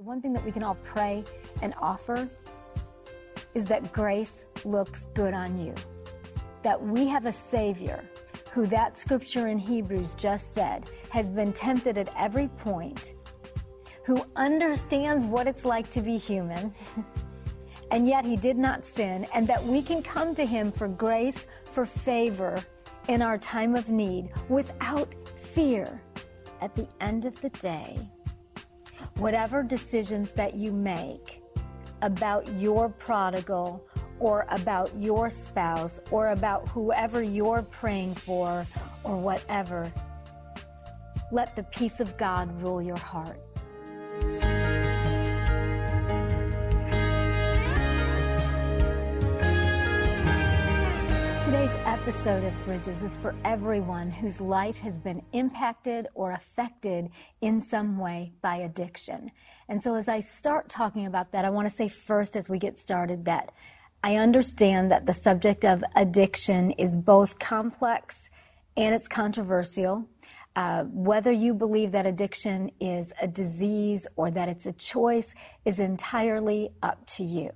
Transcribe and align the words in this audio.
The 0.00 0.06
one 0.06 0.22
thing 0.22 0.32
that 0.32 0.42
we 0.46 0.50
can 0.50 0.62
all 0.62 0.78
pray 0.82 1.22
and 1.60 1.74
offer 1.78 2.26
is 3.52 3.66
that 3.66 3.92
grace 3.92 4.46
looks 4.64 5.06
good 5.12 5.34
on 5.34 5.58
you. 5.58 5.74
That 6.62 6.82
we 6.82 7.06
have 7.08 7.26
a 7.26 7.32
Savior 7.34 8.02
who 8.50 8.66
that 8.68 8.96
scripture 8.96 9.48
in 9.48 9.58
Hebrews 9.58 10.14
just 10.14 10.54
said 10.54 10.88
has 11.10 11.28
been 11.28 11.52
tempted 11.52 11.98
at 11.98 12.10
every 12.16 12.48
point, 12.48 13.12
who 14.06 14.24
understands 14.36 15.26
what 15.26 15.46
it's 15.46 15.66
like 15.66 15.90
to 15.90 16.00
be 16.00 16.16
human, 16.16 16.72
and 17.90 18.08
yet 18.08 18.24
he 18.24 18.36
did 18.36 18.56
not 18.56 18.86
sin, 18.86 19.26
and 19.34 19.46
that 19.48 19.62
we 19.62 19.82
can 19.82 20.02
come 20.02 20.34
to 20.34 20.46
him 20.46 20.72
for 20.72 20.88
grace, 20.88 21.46
for 21.72 21.84
favor 21.84 22.64
in 23.08 23.20
our 23.20 23.36
time 23.36 23.76
of 23.76 23.90
need 23.90 24.30
without 24.48 25.14
fear. 25.36 26.00
At 26.62 26.74
the 26.74 26.88
end 27.02 27.26
of 27.26 27.38
the 27.42 27.50
day, 27.50 28.08
whatever 29.20 29.62
decisions 29.62 30.32
that 30.32 30.54
you 30.54 30.72
make 30.72 31.42
about 32.00 32.50
your 32.54 32.88
prodigal 32.88 33.86
or 34.18 34.46
about 34.48 34.90
your 34.98 35.28
spouse 35.28 36.00
or 36.10 36.28
about 36.28 36.66
whoever 36.70 37.22
you're 37.22 37.60
praying 37.60 38.14
for 38.14 38.66
or 39.04 39.16
whatever, 39.18 39.92
let 41.30 41.54
the 41.54 41.62
peace 41.64 42.00
of 42.00 42.16
God 42.16 42.62
rule 42.62 42.80
your 42.80 42.96
heart. 42.96 43.38
Episode 52.10 52.42
of 52.42 52.64
Bridges 52.64 53.04
is 53.04 53.16
for 53.18 53.36
everyone 53.44 54.10
whose 54.10 54.40
life 54.40 54.78
has 54.78 54.98
been 54.98 55.22
impacted 55.32 56.08
or 56.14 56.32
affected 56.32 57.08
in 57.40 57.60
some 57.60 57.98
way 57.98 58.32
by 58.42 58.56
addiction. 58.56 59.30
And 59.68 59.80
so, 59.80 59.94
as 59.94 60.08
I 60.08 60.18
start 60.18 60.68
talking 60.68 61.06
about 61.06 61.30
that, 61.30 61.44
I 61.44 61.50
want 61.50 61.68
to 61.68 61.74
say 61.74 61.86
first, 61.88 62.34
as 62.34 62.48
we 62.48 62.58
get 62.58 62.76
started, 62.76 63.26
that 63.26 63.52
I 64.02 64.16
understand 64.16 64.90
that 64.90 65.06
the 65.06 65.14
subject 65.14 65.64
of 65.64 65.84
addiction 65.94 66.72
is 66.72 66.96
both 66.96 67.38
complex 67.38 68.28
and 68.76 68.92
it's 68.92 69.06
controversial. 69.06 70.08
Uh, 70.56 70.82
whether 70.86 71.30
you 71.30 71.54
believe 71.54 71.92
that 71.92 72.06
addiction 72.06 72.72
is 72.80 73.12
a 73.22 73.28
disease 73.28 74.08
or 74.16 74.32
that 74.32 74.48
it's 74.48 74.66
a 74.66 74.72
choice 74.72 75.32
is 75.64 75.78
entirely 75.78 76.70
up 76.82 77.06
to 77.18 77.22
you. 77.22 77.52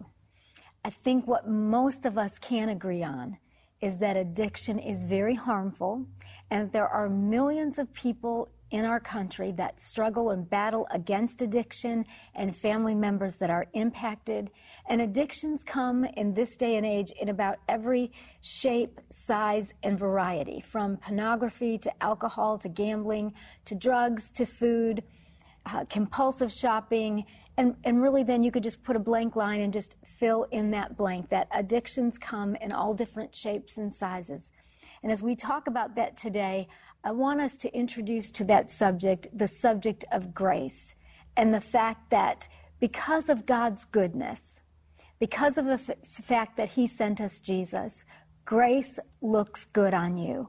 I 0.84 0.91
think 0.91 1.27
what 1.27 1.48
most 1.48 2.07
of 2.07 2.17
us 2.17 2.39
can 2.39 2.69
agree 2.69 3.03
on 3.03 3.39
is 3.85 3.99
that 3.99 4.17
addiction 4.17 4.79
is 4.79 5.05
very 5.05 5.35
harmful 5.35 6.07
and 6.51 6.73
there 6.73 6.89
are 6.89 7.09
millions 7.09 7.79
of 7.79 7.93
people 7.93 8.49
in 8.71 8.85
our 8.85 8.99
country 8.99 9.53
that 9.53 9.81
struggle 9.81 10.31
and 10.31 10.49
battle 10.51 10.87
against 10.91 11.43
addiction 11.43 12.05
and 12.35 12.57
family 12.57 12.95
members 12.95 13.37
that 13.37 13.51
are 13.51 13.67
impacted. 13.75 14.51
And 14.89 15.01
addictions 15.01 15.63
come 15.63 16.05
in 16.17 16.35
this 16.35 16.57
day 16.57 16.77
and 16.77 16.85
age 16.85 17.13
in 17.21 17.29
about 17.29 17.59
every 17.69 18.11
shape, 18.41 19.01
size, 19.13 19.75
and 19.83 19.98
variety 19.98 20.61
from 20.61 20.97
pornography 20.97 21.79
to 21.79 22.03
alcohol 22.03 22.59
to 22.59 22.69
gambling 22.69 23.35
to 23.67 23.75
drugs 23.75 24.33
to 24.33 24.47
food, 24.47 25.05
uh, 25.67 25.85
compulsive 25.89 26.51
shopping. 26.51 27.27
And, 27.57 27.77
and 27.85 28.03
really, 28.03 28.25
then 28.25 28.43
you 28.43 28.51
could 28.51 28.65
just 28.65 28.83
put 28.83 28.97
a 28.97 29.01
blank 29.01 29.37
line 29.37 29.61
and 29.61 29.73
just 29.73 29.95
fill 30.15 30.45
in 30.51 30.70
that 30.70 30.97
blank 30.97 31.29
that 31.29 31.48
addictions 31.53 32.19
come 32.19 32.55
in 32.57 32.73
all 32.73 32.95
different 32.95 33.34
shapes 33.34 33.77
and 33.77 33.95
sizes. 33.95 34.51
And 35.03 35.11
as 35.11 35.23
we 35.23 35.37
talk 35.37 35.67
about 35.67 35.97
that 35.97 36.17
today, 36.17 36.69
I 37.03 37.12
want 37.12 37.41
us 37.41 37.57
to 37.59 37.75
introduce 37.75 38.31
to 38.33 38.45
that 38.45 38.70
subject 38.70 39.27
the 39.37 39.48
subject 39.48 40.05
of 40.11 40.35
grace 40.35 40.95
and 41.37 41.53
the 41.53 41.61
fact 41.61 42.11
that 42.11 42.48
because 42.81 43.29
of 43.29 43.45
God's 43.45 43.85
goodness, 43.85 44.61
because 45.19 45.59
of 45.59 45.67
the 45.67 45.81
f- 45.89 45.98
fact 46.25 46.57
that 46.57 46.70
He 46.70 46.87
sent 46.87 47.20
us 47.20 47.41
Jesus, 47.41 48.05
grace 48.45 48.98
looks 49.20 49.65
good 49.67 49.95
on 49.95 50.17
you. 50.17 50.48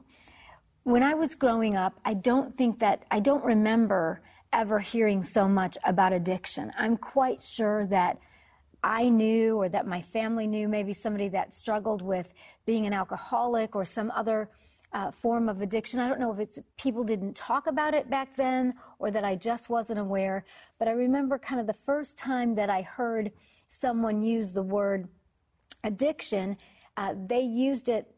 When 0.84 1.02
I 1.02 1.14
was 1.14 1.34
growing 1.34 1.76
up, 1.76 2.00
I 2.04 2.14
don't 2.14 2.56
think 2.56 2.78
that, 2.78 3.04
I 3.10 3.20
don't 3.20 3.44
remember 3.44 4.22
ever 4.52 4.78
hearing 4.78 5.22
so 5.22 5.48
much 5.48 5.76
about 5.84 6.12
addiction. 6.12 6.72
I'm 6.78 6.96
quite 6.96 7.42
sure 7.42 7.86
that 7.88 8.18
I 8.86 9.08
knew 9.08 9.56
or 9.56 9.68
that 9.68 9.84
my 9.84 10.00
family 10.00 10.46
knew, 10.46 10.68
maybe 10.68 10.92
somebody 10.92 11.28
that 11.30 11.52
struggled 11.52 12.02
with 12.02 12.32
being 12.66 12.86
an 12.86 12.92
alcoholic 12.92 13.74
or 13.74 13.84
some 13.84 14.12
other 14.14 14.48
uh, 14.92 15.10
form 15.10 15.48
of 15.48 15.60
addiction. 15.60 15.98
I 15.98 16.08
don't 16.08 16.20
know 16.20 16.32
if 16.32 16.38
it's 16.38 16.58
people 16.78 17.02
didn't 17.02 17.34
talk 17.34 17.66
about 17.66 17.94
it 17.94 18.08
back 18.08 18.36
then 18.36 18.74
or 19.00 19.10
that 19.10 19.24
I 19.24 19.34
just 19.34 19.68
wasn't 19.68 19.98
aware, 19.98 20.44
but 20.78 20.86
I 20.86 20.92
remember 20.92 21.36
kind 21.36 21.60
of 21.60 21.66
the 21.66 21.72
first 21.74 22.16
time 22.16 22.54
that 22.54 22.70
I 22.70 22.82
heard 22.82 23.32
someone 23.66 24.22
use 24.22 24.52
the 24.52 24.62
word 24.62 25.08
addiction, 25.82 26.56
uh, 26.96 27.14
they 27.26 27.40
used 27.40 27.88
it 27.88 28.14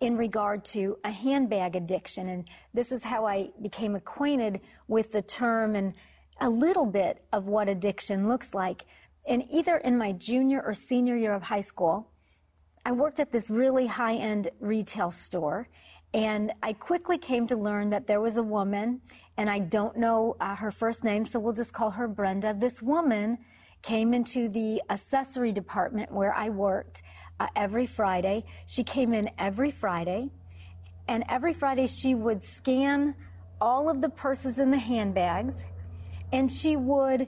in 0.00 0.18
regard 0.18 0.66
to 0.66 0.98
a 1.04 1.10
handbag 1.10 1.76
addiction. 1.76 2.28
And 2.28 2.44
this 2.74 2.92
is 2.92 3.04
how 3.04 3.24
I 3.24 3.48
became 3.62 3.94
acquainted 3.96 4.60
with 4.86 5.12
the 5.12 5.22
term 5.22 5.74
and 5.74 5.94
a 6.40 6.50
little 6.50 6.86
bit 6.86 7.24
of 7.32 7.46
what 7.46 7.70
addiction 7.70 8.28
looks 8.28 8.52
like. 8.52 8.84
And 9.26 9.44
either 9.50 9.76
in 9.78 9.96
my 9.96 10.12
junior 10.12 10.62
or 10.62 10.74
senior 10.74 11.16
year 11.16 11.34
of 11.34 11.42
high 11.42 11.60
school, 11.60 12.10
I 12.84 12.92
worked 12.92 13.20
at 13.20 13.32
this 13.32 13.48
really 13.48 13.86
high 13.86 14.16
end 14.16 14.48
retail 14.60 15.10
store. 15.10 15.68
And 16.12 16.52
I 16.62 16.74
quickly 16.74 17.18
came 17.18 17.46
to 17.48 17.56
learn 17.56 17.88
that 17.90 18.06
there 18.06 18.20
was 18.20 18.36
a 18.36 18.42
woman, 18.42 19.00
and 19.36 19.50
I 19.50 19.58
don't 19.58 19.96
know 19.96 20.36
uh, 20.38 20.54
her 20.54 20.70
first 20.70 21.02
name, 21.02 21.26
so 21.26 21.40
we'll 21.40 21.54
just 21.54 21.72
call 21.72 21.90
her 21.90 22.06
Brenda. 22.06 22.54
This 22.56 22.80
woman 22.80 23.38
came 23.82 24.14
into 24.14 24.48
the 24.48 24.80
accessory 24.90 25.50
department 25.50 26.12
where 26.12 26.32
I 26.32 26.50
worked 26.50 27.02
uh, 27.40 27.48
every 27.56 27.86
Friday. 27.86 28.44
She 28.66 28.84
came 28.84 29.12
in 29.12 29.28
every 29.38 29.72
Friday, 29.72 30.30
and 31.08 31.24
every 31.28 31.52
Friday 31.52 31.88
she 31.88 32.14
would 32.14 32.44
scan 32.44 33.16
all 33.60 33.90
of 33.90 34.00
the 34.00 34.08
purses 34.08 34.60
in 34.60 34.70
the 34.70 34.78
handbags, 34.78 35.64
and 36.32 36.50
she 36.50 36.76
would 36.76 37.26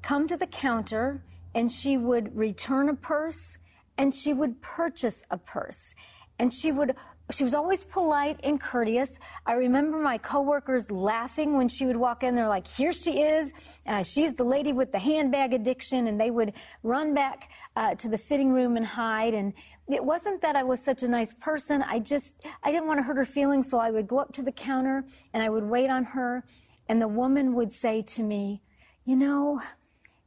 come 0.00 0.26
to 0.26 0.38
the 0.38 0.46
counter 0.46 1.22
and 1.54 1.70
she 1.70 1.96
would 1.96 2.36
return 2.36 2.88
a 2.88 2.94
purse 2.94 3.58
and 3.98 4.14
she 4.14 4.32
would 4.32 4.60
purchase 4.62 5.22
a 5.30 5.38
purse. 5.38 5.94
And 6.38 6.52
she 6.52 6.72
would 6.72 6.96
she 7.30 7.44
was 7.44 7.54
always 7.54 7.84
polite 7.84 8.40
and 8.42 8.60
courteous. 8.60 9.18
I 9.46 9.54
remember 9.54 9.98
my 9.98 10.18
coworkers 10.18 10.90
laughing 10.90 11.56
when 11.56 11.68
she 11.68 11.86
would 11.86 11.96
walk 11.96 12.22
in. 12.22 12.34
They're 12.34 12.48
like, 12.48 12.66
"Here 12.66 12.92
she 12.92 13.22
is. 13.22 13.52
Uh, 13.86 14.02
she's 14.02 14.34
the 14.34 14.44
lady 14.44 14.72
with 14.72 14.92
the 14.92 14.98
handbag 14.98 15.54
addiction," 15.54 16.08
and 16.08 16.20
they 16.20 16.30
would 16.30 16.52
run 16.82 17.14
back 17.14 17.50
uh, 17.76 17.94
to 17.94 18.08
the 18.08 18.18
fitting 18.18 18.52
room 18.52 18.76
and 18.76 18.84
hide. 18.84 19.34
And 19.34 19.54
it 19.88 20.04
wasn't 20.04 20.42
that 20.42 20.56
I 20.56 20.62
was 20.62 20.84
such 20.84 21.02
a 21.02 21.08
nice 21.08 21.32
person. 21.34 21.82
I 21.82 22.00
just 22.00 22.44
I 22.62 22.70
didn't 22.70 22.86
want 22.86 22.98
to 22.98 23.04
hurt 23.04 23.16
her 23.16 23.24
feelings, 23.24 23.70
so 23.70 23.78
I 23.78 23.90
would 23.90 24.08
go 24.08 24.18
up 24.18 24.32
to 24.34 24.42
the 24.42 24.52
counter 24.52 25.04
and 25.32 25.42
I 25.42 25.48
would 25.48 25.64
wait 25.64 25.90
on 25.90 26.04
her. 26.04 26.44
And 26.88 27.00
the 27.00 27.08
woman 27.08 27.54
would 27.54 27.72
say 27.72 28.02
to 28.02 28.22
me, 28.22 28.62
"You 29.04 29.16
know, 29.16 29.62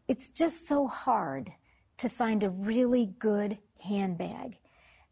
it's 0.07 0.29
just 0.29 0.67
so 0.67 0.87
hard 0.87 1.51
to 1.97 2.09
find 2.09 2.43
a 2.43 2.49
really 2.49 3.13
good 3.19 3.57
handbag. 3.81 4.57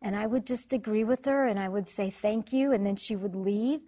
And 0.02 0.16
I 0.16 0.28
would 0.28 0.46
just 0.46 0.74
agree 0.74 1.04
with 1.04 1.26
her 1.26 1.48
and 1.48 1.59
I 1.59 1.70
would 1.70 1.90
say 1.90 2.09
thank 2.09 2.52
you, 2.52 2.72
and 2.74 2.86
then 2.86 2.96
she 2.96 3.16
would 3.16 3.36
leave. 3.36 3.81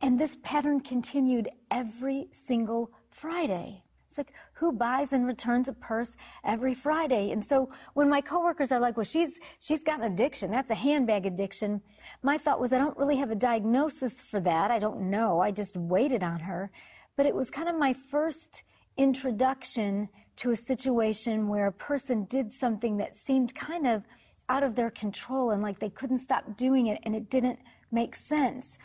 And 0.00 0.20
this 0.20 0.36
pattern 0.42 0.80
continued 0.80 1.48
every 1.70 2.28
single 2.32 2.90
Friday. 3.10 3.82
It's 4.08 4.18
like, 4.18 4.32
who 4.54 4.72
buys 4.72 5.12
and 5.12 5.26
returns 5.26 5.68
a 5.68 5.72
purse 5.72 6.16
every 6.44 6.74
Friday? 6.74 7.30
And 7.32 7.44
so 7.44 7.70
when 7.94 8.08
my 8.08 8.20
coworkers 8.20 8.72
are 8.72 8.80
like, 8.80 8.96
well, 8.96 9.04
she's, 9.04 9.38
she's 9.58 9.82
got 9.82 10.00
an 10.00 10.12
addiction. 10.12 10.50
That's 10.50 10.70
a 10.70 10.74
handbag 10.74 11.26
addiction. 11.26 11.82
My 12.22 12.38
thought 12.38 12.60
was, 12.60 12.72
I 12.72 12.78
don't 12.78 12.96
really 12.96 13.16
have 13.16 13.30
a 13.30 13.34
diagnosis 13.34 14.22
for 14.22 14.40
that. 14.40 14.70
I 14.70 14.78
don't 14.78 15.10
know. 15.10 15.40
I 15.40 15.50
just 15.50 15.76
waited 15.76 16.22
on 16.22 16.40
her. 16.40 16.70
But 17.16 17.26
it 17.26 17.34
was 17.34 17.50
kind 17.50 17.68
of 17.68 17.78
my 17.78 17.94
first 17.94 18.62
introduction 18.96 20.08
to 20.36 20.50
a 20.50 20.56
situation 20.56 21.48
where 21.48 21.66
a 21.66 21.72
person 21.72 22.24
did 22.24 22.52
something 22.52 22.98
that 22.98 23.16
seemed 23.16 23.54
kind 23.54 23.86
of 23.86 24.02
out 24.48 24.62
of 24.62 24.74
their 24.74 24.90
control 24.90 25.50
and 25.50 25.62
like 25.62 25.78
they 25.78 25.90
couldn't 25.90 26.18
stop 26.18 26.56
doing 26.56 26.86
it 26.86 26.98
and 27.02 27.14
it 27.14 27.30
didn't 27.30 27.58
make 27.90 28.14
sense. 28.14 28.78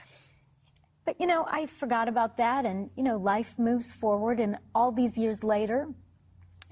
But 1.06 1.20
you 1.20 1.28
know, 1.28 1.46
I 1.50 1.66
forgot 1.66 2.08
about 2.08 2.38
that 2.38 2.66
and 2.66 2.90
you 2.96 3.04
know, 3.04 3.18
life 3.18 3.56
moves 3.58 3.94
forward 3.94 4.40
and 4.40 4.58
all 4.74 4.92
these 4.92 5.18
years 5.18 5.44
later, 5.44 5.88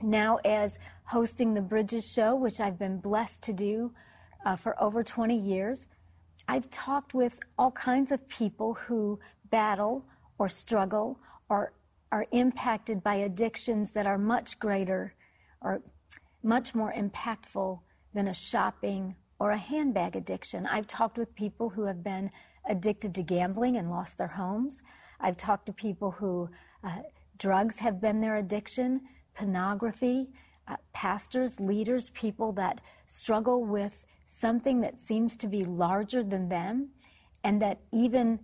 now 0.01 0.38
as 0.45 0.77
hosting 1.06 1.53
the 1.53 1.62
Bridges 1.62 2.09
show, 2.09 2.35
which 2.35 2.59
I've 2.59 2.80
been 2.80 3.00
blessed 3.00 3.44
to 3.44 3.53
do 3.53 3.92
uh, 4.45 4.56
for 4.56 4.81
over 4.81 5.03
20 5.03 5.38
years, 5.38 5.88
I've 6.47 6.69
talked 6.71 7.13
with 7.13 7.39
all 7.57 7.71
kinds 7.71 8.12
of 8.12 8.27
people 8.27 8.74
who 8.74 9.19
battle 9.50 10.06
or 10.38 10.50
struggle 10.50 11.19
or 11.50 11.74
are 12.11 12.25
impacted 12.31 13.03
by 13.03 13.15
addictions 13.15 13.91
that 13.91 14.06
are 14.06 14.17
much 14.17 14.59
greater 14.59 15.13
or 15.61 15.81
much 16.44 16.73
more 16.73 16.94
impactful 16.94 17.79
than 18.13 18.27
a 18.27 18.33
shopping 18.33 19.15
or 19.39 19.51
a 19.51 19.57
handbag 19.57 20.15
addiction. 20.15 20.65
I've 20.65 20.88
talked 20.88 21.17
with 21.17 21.35
people 21.35 21.69
who 21.69 21.83
have 21.85 22.03
been 22.03 22.31
addicted 22.67 23.15
to 23.15 23.23
gambling 23.23 23.77
and 23.77 23.89
lost 23.89 24.17
their 24.17 24.27
homes. 24.27 24.81
I've 25.19 25.38
talked 25.38 25.65
to 25.67 25.73
people 25.73 26.11
who 26.11 26.50
uh, 26.83 27.00
drugs 27.38 27.79
have 27.79 28.01
been 28.01 28.21
their 28.21 28.38
addiction, 28.38 29.01
pornography, 29.35 30.29
uh, 30.67 30.75
pastors, 30.94 31.59
leaders, 31.59 32.09
people 32.11 32.51
that 32.53 32.81
struggle 33.07 33.63
with 33.63 34.06
something 34.25 34.81
that 34.81 35.00
seems 35.00 35.35
to 35.38 35.47
be 35.47 35.63
larger 35.63 36.23
than 36.23 36.50
them, 36.50 36.89
and 37.44 37.61
that 37.61 37.79
even 37.91 38.39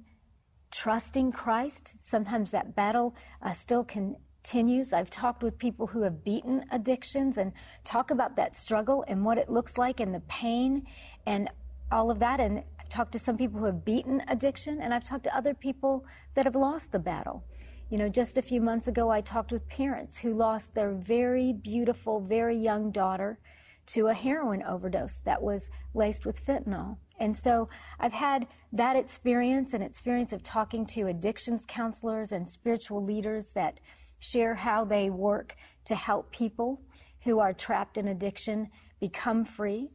trusting 0.76 1.32
Christ, 1.32 1.94
sometimes 2.02 2.52
that 2.52 2.76
battle 2.76 3.16
uh, 3.42 3.54
still 3.54 3.86
continues. 3.86 4.92
I've 4.92 5.10
talked 5.10 5.42
with 5.42 5.58
people 5.58 5.88
who 5.88 6.02
have 6.02 6.24
beaten 6.24 6.66
addictions 6.70 7.38
and 7.38 7.54
talk 7.86 8.12
about 8.12 8.36
that 8.36 8.58
struggle 8.58 9.06
and 9.08 9.24
what 9.24 9.38
it 9.38 9.50
looks 9.50 9.78
like 9.78 10.02
and 10.02 10.14
the 10.14 10.20
pain 10.22 10.86
and 11.26 11.50
all 11.94 12.12
of 12.12 12.20
that. 12.20 12.42
And 12.42 12.62
I've 12.78 12.90
talked 12.90 13.14
to 13.14 13.20
some 13.20 13.38
people 13.38 13.60
who 13.60 13.68
have 13.68 13.86
beaten 13.86 14.22
addiction, 14.28 14.82
and 14.82 14.94
I've 14.94 15.06
talked 15.06 15.24
to 15.24 15.36
other 15.36 15.54
people 15.54 16.06
that 16.34 16.44
have 16.44 16.56
lost 16.56 16.92
the 16.92 17.00
battle. 17.00 17.46
You 17.90 17.98
know, 17.98 18.10
just 18.10 18.38
a 18.38 18.42
few 18.42 18.60
months 18.60 18.90
ago, 18.90 19.10
I 19.10 19.22
talked 19.22 19.54
with 19.54 19.68
parents 19.70 20.18
who 20.18 20.34
lost 20.34 20.76
their 20.76 20.92
very 20.92 21.54
beautiful, 21.54 22.20
very 22.20 22.58
young 22.58 22.92
daughter 22.92 23.40
to 23.88 24.08
a 24.08 24.14
heroin 24.14 24.64
overdose 24.64 25.20
that 25.26 25.42
was 25.42 25.70
laced 25.94 26.26
with 26.26 26.44
fentanyl. 26.44 26.98
And 27.20 27.38
so 27.38 27.70
I've 28.00 28.14
had 28.14 28.48
that 28.74 28.96
experience, 28.96 29.74
and 29.74 29.84
experience 29.84 30.34
of 30.34 30.44
talking 30.44 30.86
to 30.88 31.08
addictions 31.08 31.66
counselors 31.68 32.32
and 32.32 32.50
spiritual 32.50 33.04
leaders 33.04 33.52
that 33.52 33.80
share 34.20 34.56
how 34.56 34.86
they 34.86 35.10
work 35.10 35.56
to 35.86 35.96
help 35.96 36.32
people 36.32 36.82
who 37.24 37.40
are 37.40 37.54
trapped 37.54 37.98
in 37.98 38.08
addiction 38.08 38.70
become 39.00 39.46
free. 39.46 39.92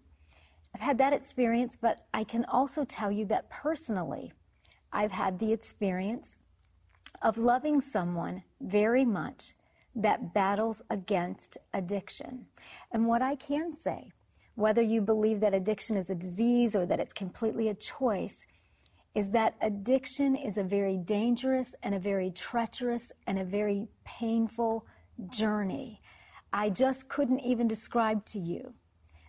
I've 0.75 0.81
had 0.81 0.99
that 0.99 1.13
experience, 1.13 1.77
but 1.81 2.07
I 2.15 2.25
can 2.25 2.45
also 2.45 2.85
tell 2.85 3.11
you 3.11 3.25
that 3.27 3.51
personally, 3.51 4.33
I've 4.93 5.13
had 5.13 5.39
the 5.39 5.53
experience 5.53 6.37
of 7.23 7.37
loving 7.37 7.81
someone 7.81 8.45
very 8.61 9.05
much 9.05 9.55
that 9.95 10.33
battles 10.33 10.83
against 10.91 11.59
addiction. 11.75 12.47
And 12.93 13.07
what 13.07 13.23
I 13.23 13.35
can 13.35 13.77
say, 13.77 14.13
whether 14.55 14.83
you 14.83 15.01
believe 15.01 15.41
that 15.41 15.55
addiction 15.55 15.97
is 15.97 16.11
a 16.11 16.15
disease 16.15 16.77
or 16.77 16.87
that 16.87 17.01
it's 17.01 17.13
completely 17.13 17.69
a 17.69 17.75
choice, 17.75 18.47
is 19.15 19.31
that 19.31 19.57
addiction 19.61 20.37
is 20.37 20.57
a 20.57 20.63
very 20.63 20.97
dangerous 20.97 21.75
and 21.83 21.95
a 21.95 21.99
very 21.99 22.31
treacherous 22.31 23.11
and 23.27 23.39
a 23.39 23.45
very 23.45 23.89
painful 24.05 24.87
journey. 25.29 26.01
I 26.53 26.71
just 26.71 27.09
couldn't 27.09 27.41
even 27.41 27.67
describe 27.67 28.25
to 28.27 28.39
you 28.39 28.75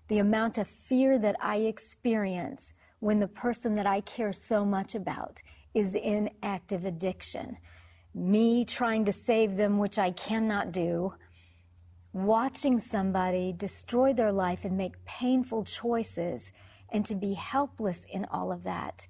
the 0.08 0.20
amount 0.20 0.58
of 0.58 0.68
fear 0.68 1.18
that 1.20 1.36
I 1.42 1.58
experience 1.58 2.74
when 3.00 3.20
the 3.20 3.28
person 3.28 3.74
that 3.76 3.88
I 3.88 4.02
care 4.02 4.34
so 4.34 4.66
much 4.66 4.94
about 4.94 5.40
is 5.74 5.96
in 5.96 6.30
active 6.44 6.86
addiction. 6.86 7.58
Me 8.14 8.66
trying 8.66 9.06
to 9.06 9.14
save 9.14 9.56
them, 9.56 9.78
which 9.78 9.98
I 9.98 10.12
cannot 10.12 10.72
do, 10.72 11.14
watching 12.14 12.78
somebody 12.78 13.54
destroy 13.54 14.12
their 14.12 14.34
life 14.34 14.66
and 14.66 14.76
make 14.76 15.06
painful 15.06 15.64
choices, 15.64 16.52
and 16.90 17.06
to 17.06 17.16
be 17.16 17.34
helpless 17.34 18.06
in 18.12 18.26
all 18.26 18.52
of 18.52 18.64
that. 18.64 19.08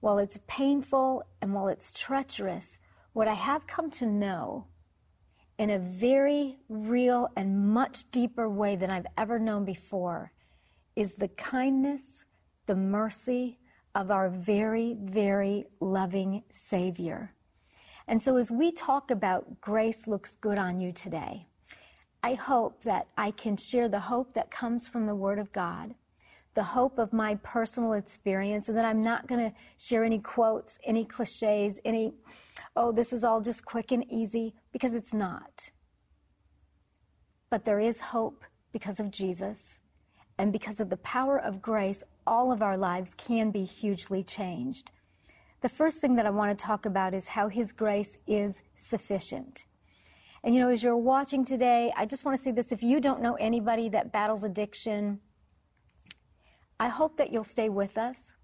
While 0.00 0.18
it's 0.18 0.40
painful 0.46 1.22
and 1.42 1.52
while 1.52 1.68
it's 1.68 1.92
treacherous, 1.92 2.78
what 3.12 3.28
I 3.28 3.34
have 3.34 3.66
come 3.66 3.90
to 3.92 4.06
know 4.06 4.66
in 5.58 5.70
a 5.70 5.78
very 5.78 6.58
real 6.68 7.28
and 7.36 7.68
much 7.68 8.10
deeper 8.10 8.48
way 8.48 8.74
than 8.74 8.90
I've 8.90 9.06
ever 9.18 9.38
known 9.38 9.64
before 9.64 10.32
is 10.96 11.14
the 11.14 11.28
kindness, 11.28 12.24
the 12.66 12.74
mercy 12.74 13.58
of 13.94 14.10
our 14.10 14.30
very, 14.30 14.96
very 14.98 15.66
loving 15.78 16.42
Savior. 16.50 17.33
And 18.06 18.22
so, 18.22 18.36
as 18.36 18.50
we 18.50 18.70
talk 18.70 19.10
about 19.10 19.60
grace 19.60 20.06
looks 20.06 20.36
good 20.36 20.58
on 20.58 20.80
you 20.80 20.92
today, 20.92 21.46
I 22.22 22.34
hope 22.34 22.84
that 22.84 23.08
I 23.16 23.30
can 23.30 23.56
share 23.56 23.88
the 23.88 24.00
hope 24.00 24.34
that 24.34 24.50
comes 24.50 24.88
from 24.88 25.06
the 25.06 25.14
Word 25.14 25.38
of 25.38 25.52
God, 25.52 25.94
the 26.54 26.62
hope 26.62 26.98
of 26.98 27.12
my 27.12 27.36
personal 27.36 27.94
experience, 27.94 28.68
and 28.68 28.76
that 28.76 28.84
I'm 28.84 29.02
not 29.02 29.26
going 29.26 29.50
to 29.50 29.56
share 29.76 30.04
any 30.04 30.18
quotes, 30.18 30.78
any 30.84 31.04
cliches, 31.04 31.80
any, 31.84 32.14
oh, 32.76 32.92
this 32.92 33.12
is 33.12 33.24
all 33.24 33.40
just 33.40 33.64
quick 33.64 33.90
and 33.90 34.10
easy, 34.10 34.54
because 34.72 34.94
it's 34.94 35.14
not. 35.14 35.70
But 37.50 37.64
there 37.64 37.80
is 37.80 38.00
hope 38.00 38.44
because 38.72 39.00
of 39.00 39.10
Jesus. 39.10 39.78
And 40.38 40.52
because 40.52 40.80
of 40.80 40.90
the 40.90 40.96
power 40.98 41.38
of 41.38 41.62
grace, 41.62 42.02
all 42.26 42.52
of 42.52 42.60
our 42.60 42.76
lives 42.76 43.14
can 43.14 43.50
be 43.50 43.64
hugely 43.64 44.24
changed. 44.24 44.90
The 45.64 45.70
first 45.70 46.02
thing 46.02 46.16
that 46.16 46.26
I 46.26 46.30
want 46.30 46.58
to 46.58 46.62
talk 46.62 46.84
about 46.84 47.14
is 47.14 47.28
how 47.28 47.48
His 47.48 47.72
grace 47.72 48.18
is 48.26 48.60
sufficient. 48.76 49.64
And 50.42 50.54
you 50.54 50.60
know, 50.60 50.68
as 50.68 50.82
you're 50.82 50.94
watching 50.94 51.42
today, 51.42 51.90
I 51.96 52.04
just 52.04 52.22
want 52.22 52.36
to 52.36 52.44
say 52.44 52.50
this 52.50 52.70
if 52.70 52.82
you 52.82 53.00
don't 53.00 53.22
know 53.22 53.32
anybody 53.36 53.88
that 53.88 54.12
battles 54.12 54.44
addiction, 54.44 55.20
I 56.78 56.88
hope 56.88 57.16
that 57.16 57.32
you'll 57.32 57.44
stay 57.44 57.70
with 57.70 57.96
us 57.96 58.34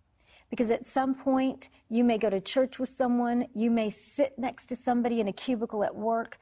because 0.48 0.70
at 0.70 0.86
some 0.86 1.14
point 1.14 1.68
you 1.90 2.04
may 2.04 2.16
go 2.16 2.30
to 2.30 2.40
church 2.40 2.78
with 2.78 2.88
someone, 2.88 3.48
you 3.54 3.70
may 3.70 3.90
sit 3.90 4.38
next 4.38 4.64
to 4.68 4.74
somebody 4.74 5.20
in 5.20 5.28
a 5.28 5.32
cubicle 5.34 5.84
at 5.84 5.94
work 5.94 6.38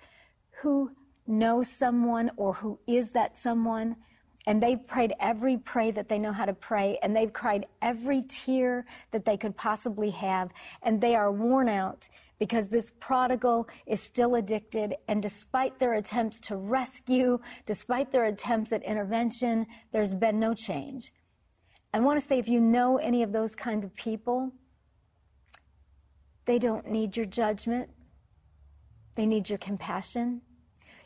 who 0.62 0.92
knows 1.26 1.68
someone 1.68 2.30
or 2.36 2.54
who 2.54 2.78
is 2.86 3.10
that 3.10 3.36
someone 3.36 3.96
and 4.46 4.62
they've 4.62 4.86
prayed 4.86 5.12
every 5.20 5.56
pray 5.58 5.90
that 5.90 6.08
they 6.08 6.18
know 6.18 6.32
how 6.32 6.44
to 6.44 6.54
pray, 6.54 6.98
and 7.02 7.14
they've 7.14 7.32
cried 7.32 7.66
every 7.82 8.22
tear 8.22 8.86
that 9.10 9.24
they 9.24 9.36
could 9.36 9.56
possibly 9.56 10.10
have, 10.10 10.50
and 10.82 11.00
they 11.00 11.14
are 11.14 11.30
worn 11.30 11.68
out 11.68 12.08
because 12.38 12.68
this 12.68 12.92
prodigal 13.00 13.68
is 13.86 14.00
still 14.00 14.36
addicted, 14.36 14.94
and 15.08 15.22
despite 15.22 15.78
their 15.78 15.94
attempts 15.94 16.40
to 16.40 16.56
rescue, 16.56 17.38
despite 17.66 18.12
their 18.12 18.26
attempts 18.26 18.72
at 18.72 18.82
intervention, 18.84 19.66
there's 19.92 20.14
been 20.14 20.38
no 20.38 20.54
change. 20.54 21.12
I 21.92 22.00
want 22.00 22.20
to 22.20 22.26
say 22.26 22.38
if 22.38 22.48
you 22.48 22.60
know 22.60 22.98
any 22.98 23.22
of 23.22 23.32
those 23.32 23.54
kinds 23.54 23.84
of 23.84 23.94
people, 23.94 24.52
they 26.44 26.58
don't 26.58 26.86
need 26.86 27.16
your 27.16 27.26
judgment. 27.26 27.90
They 29.16 29.26
need 29.26 29.48
your 29.48 29.58
compassion. 29.58 30.42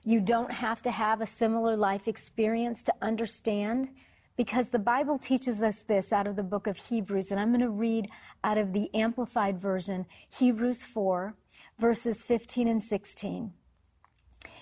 You 0.04 0.20
don't 0.20 0.50
have 0.50 0.82
to 0.82 0.90
have 0.90 1.20
a 1.20 1.26
similar 1.26 1.76
life 1.76 2.08
experience 2.08 2.82
to 2.84 2.94
understand 3.00 3.90
because 4.36 4.70
the 4.70 4.78
Bible 4.78 5.16
teaches 5.16 5.62
us 5.62 5.82
this 5.82 6.12
out 6.12 6.26
of 6.26 6.34
the 6.34 6.42
book 6.42 6.66
of 6.66 6.76
Hebrews, 6.76 7.30
and 7.30 7.38
I'm 7.38 7.50
going 7.50 7.60
to 7.60 7.70
read 7.70 8.08
out 8.42 8.58
of 8.58 8.72
the 8.72 8.92
Amplified 8.94 9.60
Version, 9.60 10.06
Hebrews 10.28 10.84
4, 10.84 11.34
verses 11.78 12.24
15 12.24 12.66
and 12.66 12.82
16. 12.82 13.52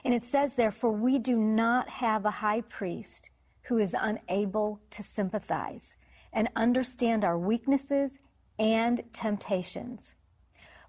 And 0.04 0.14
it 0.14 0.24
says 0.24 0.56
Therefore, 0.56 0.92
we 0.92 1.18
do 1.18 1.36
not 1.36 1.88
have 1.88 2.26
a 2.26 2.30
high 2.30 2.60
priest 2.60 3.30
who 3.64 3.78
is 3.78 3.94
unable 3.98 4.80
to 4.90 5.02
sympathize 5.02 5.94
and 6.32 6.48
understand 6.54 7.24
our 7.24 7.38
weaknesses 7.38 8.18
and 8.58 9.02
temptations, 9.14 10.12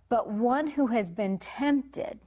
but 0.09 0.29
one 0.29 0.71
who 0.71 0.87
has 0.87 1.09
been 1.09 1.37
tempted 1.37 2.19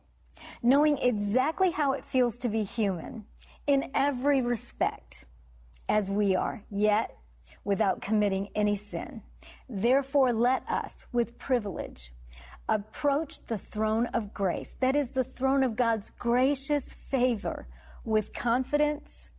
knowing 0.62 0.98
exactly 0.98 1.70
how 1.70 1.92
it 1.92 2.04
feels 2.04 2.38
to 2.38 2.48
be 2.48 2.64
human 2.64 3.24
in 3.66 3.90
every 3.94 4.42
respect 4.42 5.24
as 5.88 6.10
we 6.10 6.34
are, 6.34 6.62
yet 6.70 7.16
without 7.64 8.02
committing 8.02 8.48
any 8.54 8.76
sin. 8.76 9.22
Therefore, 9.68 10.32
let 10.32 10.68
us, 10.68 11.06
with 11.12 11.38
privilege, 11.38 12.12
approach 12.68 13.44
the 13.46 13.58
throne 13.58 14.06
of 14.06 14.32
grace, 14.32 14.76
that 14.80 14.96
is, 14.96 15.10
the 15.10 15.24
throne 15.24 15.62
of 15.62 15.76
God's 15.76 16.10
gracious 16.10 16.94
favor, 17.10 17.66
with 18.04 18.32
confidence 18.32 19.30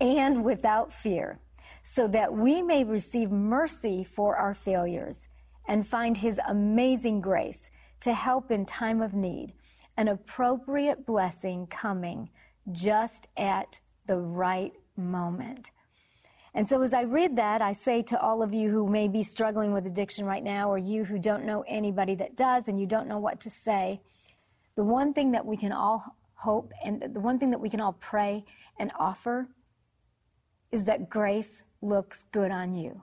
and 0.00 0.44
without 0.44 0.92
fear, 0.92 1.38
so 1.82 2.06
that 2.08 2.34
we 2.34 2.62
may 2.62 2.84
receive 2.84 3.30
mercy 3.30 4.04
for 4.04 4.36
our 4.36 4.54
failures 4.54 5.26
and 5.66 5.86
find 5.86 6.18
His 6.18 6.38
amazing 6.46 7.20
grace 7.20 7.70
to 8.00 8.12
help 8.12 8.50
in 8.50 8.66
time 8.66 9.00
of 9.00 9.14
need 9.14 9.54
an 9.96 10.08
appropriate 10.08 11.06
blessing 11.06 11.66
coming 11.66 12.30
just 12.72 13.28
at 13.36 13.80
the 14.06 14.16
right 14.16 14.72
moment. 14.96 15.70
And 16.54 16.68
so, 16.68 16.82
as 16.82 16.94
I 16.94 17.02
read 17.02 17.36
that, 17.36 17.60
I 17.60 17.72
say 17.72 18.02
to 18.02 18.20
all 18.20 18.42
of 18.42 18.54
you 18.54 18.70
who 18.70 18.88
may 18.88 19.08
be 19.08 19.24
struggling 19.24 19.72
with 19.72 19.86
addiction 19.86 20.24
right 20.24 20.42
now, 20.42 20.70
or 20.70 20.78
you 20.78 21.04
who 21.04 21.18
don't 21.18 21.44
know 21.44 21.64
anybody 21.66 22.14
that 22.16 22.36
does 22.36 22.68
and 22.68 22.78
you 22.80 22.86
don't 22.86 23.08
know 23.08 23.18
what 23.18 23.40
to 23.40 23.50
say, 23.50 24.00
the 24.76 24.84
one 24.84 25.12
thing 25.12 25.32
that 25.32 25.46
we 25.46 25.56
can 25.56 25.72
all 25.72 26.16
hope 26.34 26.72
and 26.84 27.02
the 27.12 27.20
one 27.20 27.38
thing 27.38 27.50
that 27.50 27.60
we 27.60 27.70
can 27.70 27.80
all 27.80 27.94
pray 27.94 28.44
and 28.78 28.92
offer 28.98 29.48
is 30.70 30.84
that 30.84 31.08
grace 31.08 31.62
looks 31.82 32.24
good 32.32 32.50
on 32.50 32.74
you. 32.74 33.02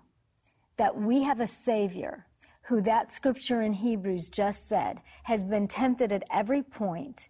That 0.77 0.95
we 0.95 1.23
have 1.23 1.39
a 1.39 1.47
Savior 1.47 2.27
who 2.71 2.79
that 2.79 3.11
scripture 3.11 3.61
in 3.61 3.73
Hebrews 3.73 4.29
just 4.29 4.69
said 4.69 4.99
has 5.23 5.43
been 5.43 5.67
tempted 5.67 6.13
at 6.13 6.23
every 6.31 6.63
point, 6.63 7.27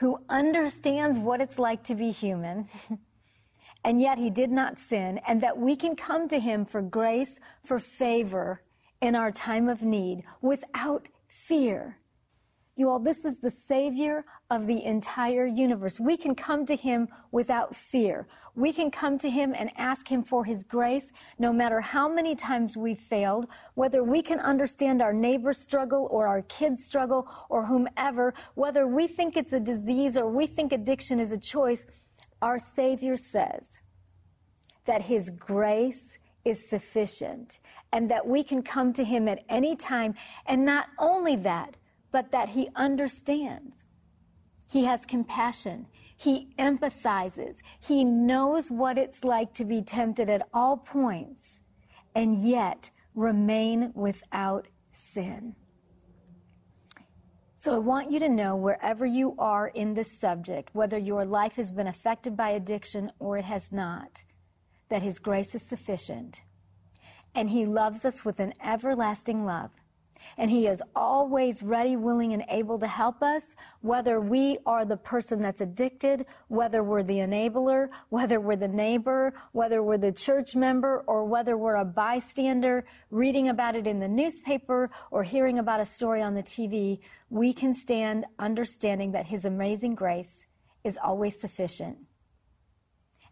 who 0.00 0.18
understands 0.28 1.20
what 1.20 1.40
it's 1.40 1.56
like 1.56 1.84
to 1.84 1.94
be 1.94 2.10
human, 2.10 2.66
and 3.84 4.00
yet 4.00 4.18
he 4.18 4.28
did 4.28 4.50
not 4.50 4.80
sin, 4.80 5.20
and 5.28 5.40
that 5.40 5.56
we 5.56 5.76
can 5.76 5.94
come 5.94 6.26
to 6.26 6.40
him 6.40 6.64
for 6.64 6.82
grace, 6.82 7.38
for 7.64 7.78
favor 7.78 8.64
in 9.00 9.14
our 9.14 9.30
time 9.30 9.68
of 9.68 9.84
need 9.84 10.24
without 10.42 11.06
fear. 11.28 11.99
You 12.80 12.88
all, 12.88 12.98
this 12.98 13.26
is 13.26 13.40
the 13.40 13.50
Savior 13.50 14.24
of 14.48 14.66
the 14.66 14.82
entire 14.82 15.44
universe. 15.44 16.00
We 16.00 16.16
can 16.16 16.34
come 16.34 16.64
to 16.64 16.74
Him 16.74 17.08
without 17.30 17.76
fear. 17.76 18.26
We 18.54 18.72
can 18.72 18.90
come 18.90 19.18
to 19.18 19.28
Him 19.28 19.54
and 19.54 19.70
ask 19.76 20.08
Him 20.08 20.22
for 20.22 20.46
His 20.46 20.64
grace 20.64 21.12
no 21.38 21.52
matter 21.52 21.82
how 21.82 22.08
many 22.08 22.34
times 22.34 22.78
we've 22.78 22.98
failed, 22.98 23.48
whether 23.74 24.02
we 24.02 24.22
can 24.22 24.40
understand 24.40 25.02
our 25.02 25.12
neighbor's 25.12 25.58
struggle 25.58 26.08
or 26.10 26.26
our 26.26 26.40
kid's 26.40 26.82
struggle 26.82 27.28
or 27.50 27.66
whomever, 27.66 28.32
whether 28.54 28.86
we 28.86 29.06
think 29.06 29.36
it's 29.36 29.52
a 29.52 29.60
disease 29.60 30.16
or 30.16 30.30
we 30.30 30.46
think 30.46 30.72
addiction 30.72 31.20
is 31.20 31.32
a 31.32 31.38
choice. 31.38 31.86
Our 32.40 32.58
Savior 32.58 33.18
says 33.18 33.82
that 34.86 35.02
His 35.02 35.28
grace 35.28 36.16
is 36.46 36.66
sufficient 36.66 37.60
and 37.92 38.10
that 38.10 38.26
we 38.26 38.42
can 38.42 38.62
come 38.62 38.94
to 38.94 39.04
Him 39.04 39.28
at 39.28 39.44
any 39.50 39.76
time. 39.76 40.14
And 40.46 40.64
not 40.64 40.86
only 40.98 41.36
that, 41.36 41.76
but 42.10 42.32
that 42.32 42.50
he 42.50 42.68
understands. 42.74 43.84
He 44.68 44.84
has 44.84 45.04
compassion. 45.04 45.86
He 46.16 46.48
empathizes. 46.58 47.58
He 47.80 48.04
knows 48.04 48.70
what 48.70 48.98
it's 48.98 49.24
like 49.24 49.52
to 49.54 49.64
be 49.64 49.82
tempted 49.82 50.30
at 50.30 50.46
all 50.54 50.76
points 50.76 51.60
and 52.14 52.38
yet 52.38 52.90
remain 53.14 53.92
without 53.94 54.68
sin. 54.92 55.56
So 57.56 57.74
I 57.74 57.78
want 57.78 58.10
you 58.10 58.18
to 58.20 58.28
know 58.28 58.56
wherever 58.56 59.04
you 59.04 59.34
are 59.38 59.68
in 59.68 59.94
this 59.94 60.18
subject, 60.18 60.70
whether 60.72 60.96
your 60.96 61.24
life 61.24 61.56
has 61.56 61.70
been 61.70 61.86
affected 61.86 62.36
by 62.36 62.50
addiction 62.50 63.12
or 63.18 63.36
it 63.36 63.44
has 63.44 63.70
not, 63.70 64.24
that 64.88 65.02
His 65.02 65.18
grace 65.18 65.54
is 65.54 65.62
sufficient. 65.62 66.42
And 67.34 67.50
He 67.50 67.66
loves 67.66 68.04
us 68.04 68.24
with 68.24 68.40
an 68.40 68.54
everlasting 68.64 69.44
love 69.44 69.70
and 70.36 70.50
He 70.50 70.66
is 70.66 70.82
always 70.94 71.62
ready, 71.62 71.96
willing, 71.96 72.32
and 72.32 72.44
able 72.48 72.78
to 72.78 72.86
help 72.86 73.22
us, 73.22 73.54
whether 73.80 74.20
we 74.20 74.58
are 74.66 74.84
the 74.84 74.96
person 74.96 75.40
that's 75.40 75.60
addicted, 75.60 76.26
whether 76.48 76.82
we're 76.82 77.02
the 77.02 77.18
enabler, 77.18 77.88
whether 78.08 78.40
we're 78.40 78.56
the 78.56 78.68
neighbor, 78.68 79.32
whether 79.52 79.82
we're 79.82 79.98
the 79.98 80.12
church 80.12 80.54
member, 80.54 81.04
or 81.06 81.24
whether 81.24 81.56
we're 81.56 81.76
a 81.76 81.84
bystander 81.84 82.84
reading 83.10 83.48
about 83.48 83.76
it 83.76 83.86
in 83.86 84.00
the 84.00 84.08
newspaper 84.08 84.90
or 85.10 85.24
hearing 85.24 85.58
about 85.58 85.80
a 85.80 85.86
story 85.86 86.22
on 86.22 86.34
the 86.34 86.42
TV. 86.42 87.00
We 87.28 87.52
can 87.52 87.74
stand 87.74 88.26
understanding 88.38 89.12
that 89.12 89.26
His 89.26 89.44
amazing 89.44 89.94
grace 89.94 90.46
is 90.84 90.98
always 91.02 91.40
sufficient 91.40 91.98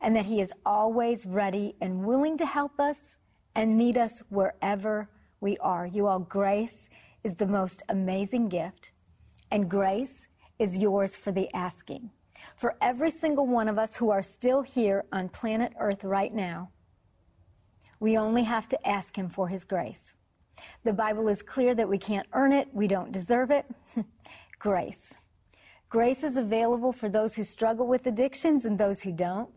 and 0.00 0.14
that 0.16 0.26
He 0.26 0.40
is 0.40 0.52
always 0.64 1.26
ready 1.26 1.74
and 1.80 2.04
willing 2.04 2.38
to 2.38 2.46
help 2.46 2.78
us 2.78 3.16
and 3.54 3.76
meet 3.76 3.96
us 3.96 4.22
wherever 4.28 5.08
we 5.40 5.56
are. 5.58 5.86
You 5.86 6.06
all, 6.06 6.18
grace 6.18 6.88
is 7.24 7.34
the 7.34 7.46
most 7.46 7.82
amazing 7.88 8.48
gift, 8.48 8.90
and 9.50 9.68
grace 9.68 10.26
is 10.58 10.78
yours 10.78 11.16
for 11.16 11.32
the 11.32 11.52
asking. 11.54 12.10
For 12.56 12.76
every 12.80 13.10
single 13.10 13.46
one 13.46 13.68
of 13.68 13.78
us 13.78 13.96
who 13.96 14.10
are 14.10 14.22
still 14.22 14.62
here 14.62 15.04
on 15.12 15.28
planet 15.28 15.72
Earth 15.78 16.04
right 16.04 16.32
now, 16.32 16.70
we 18.00 18.16
only 18.16 18.44
have 18.44 18.68
to 18.68 18.88
ask 18.88 19.16
Him 19.16 19.28
for 19.28 19.48
His 19.48 19.64
grace. 19.64 20.14
The 20.84 20.92
Bible 20.92 21.28
is 21.28 21.42
clear 21.42 21.74
that 21.74 21.88
we 21.88 21.98
can't 21.98 22.26
earn 22.32 22.52
it, 22.52 22.68
we 22.72 22.86
don't 22.86 23.12
deserve 23.12 23.50
it. 23.50 23.66
grace. 24.58 25.18
Grace 25.88 26.22
is 26.22 26.36
available 26.36 26.92
for 26.92 27.08
those 27.08 27.34
who 27.34 27.44
struggle 27.44 27.86
with 27.86 28.06
addictions 28.06 28.64
and 28.64 28.78
those 28.78 29.00
who 29.00 29.12
don't. 29.12 29.48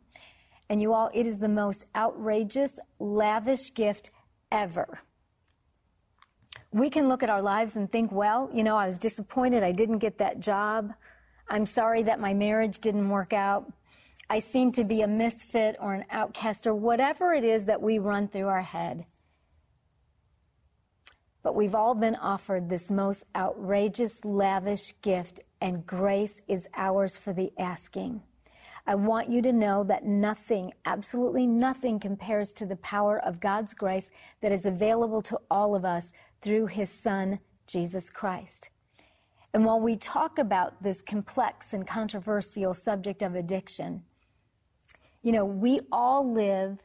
And 0.70 0.82
you 0.82 0.94
all, 0.94 1.10
it 1.14 1.28
is 1.28 1.40
the 1.40 1.50
most 1.50 1.86
outrageous, 1.96 2.80
lavish 3.00 3.74
gift 3.74 4.12
ever 4.52 5.00
we 6.72 6.90
can 6.90 7.10
look 7.10 7.22
at 7.24 7.30
our 7.30 7.42
lives 7.42 7.76
and 7.76 7.92
think, 7.92 8.12
well, 8.12 8.50
you 8.54 8.64
know, 8.64 8.78
I 8.78 8.88
was 8.88 8.98
disappointed 8.98 9.64
I 9.64 9.72
didn't 9.72 10.00
get 10.00 10.20
that 10.20 10.40
job. 10.40 10.94
I'm 11.50 11.66
sorry 11.66 12.04
that 12.04 12.20
my 12.20 12.34
marriage 12.34 12.80
didn't 12.80 13.10
work 13.10 13.34
out. 13.34 13.72
I 14.30 14.40
seem 14.40 14.72
to 14.74 14.86
be 14.86 15.02
a 15.02 15.08
misfit 15.08 15.76
or 15.82 15.94
an 15.94 16.06
outcast 16.10 16.66
or 16.66 16.74
whatever 16.74 17.34
it 17.34 17.44
is 17.44 17.66
that 17.66 17.82
we 17.82 18.00
run 18.00 18.30
through 18.30 18.48
our 18.48 18.62
head. 18.62 19.06
But 21.44 21.56
we've 21.56 21.76
all 21.76 21.96
been 21.96 22.16
offered 22.16 22.70
this 22.70 22.90
most 22.90 23.26
outrageous, 23.36 24.24
lavish 24.24 24.94
gift, 25.02 25.42
and 25.60 25.86
grace 25.86 26.42
is 26.48 26.70
ours 26.78 27.18
for 27.18 27.34
the 27.34 27.52
asking. 27.60 28.22
I 28.88 28.96
want 28.96 29.30
you 29.30 29.42
to 29.42 29.52
know 29.52 29.84
that 29.84 30.06
nothing, 30.06 30.72
absolutely 30.86 31.46
nothing 31.46 32.00
compares 32.00 32.52
to 32.54 32.66
the 32.66 32.78
power 32.78 33.20
of 33.20 33.40
God's 33.40 33.74
grace 33.74 34.10
that 34.42 34.52
is 34.52 34.66
available 34.66 35.22
to 35.24 35.40
all 35.52 35.76
of 35.76 35.86
us 35.86 36.12
through 36.42 36.68
his 36.68 36.90
son, 36.90 37.40
Jesus 37.68 38.10
Christ. 38.10 38.70
And 39.54 39.66
while 39.66 39.80
we 39.80 39.98
talk 39.98 40.40
about 40.40 40.82
this 40.82 41.02
complex 41.02 41.74
and 41.74 41.86
controversial 41.86 42.74
subject 42.74 43.22
of 43.22 43.36
addiction, 43.36 44.04
you 45.24 45.32
know, 45.32 45.46
we 45.46 45.82
all 45.92 46.32
live 46.32 46.80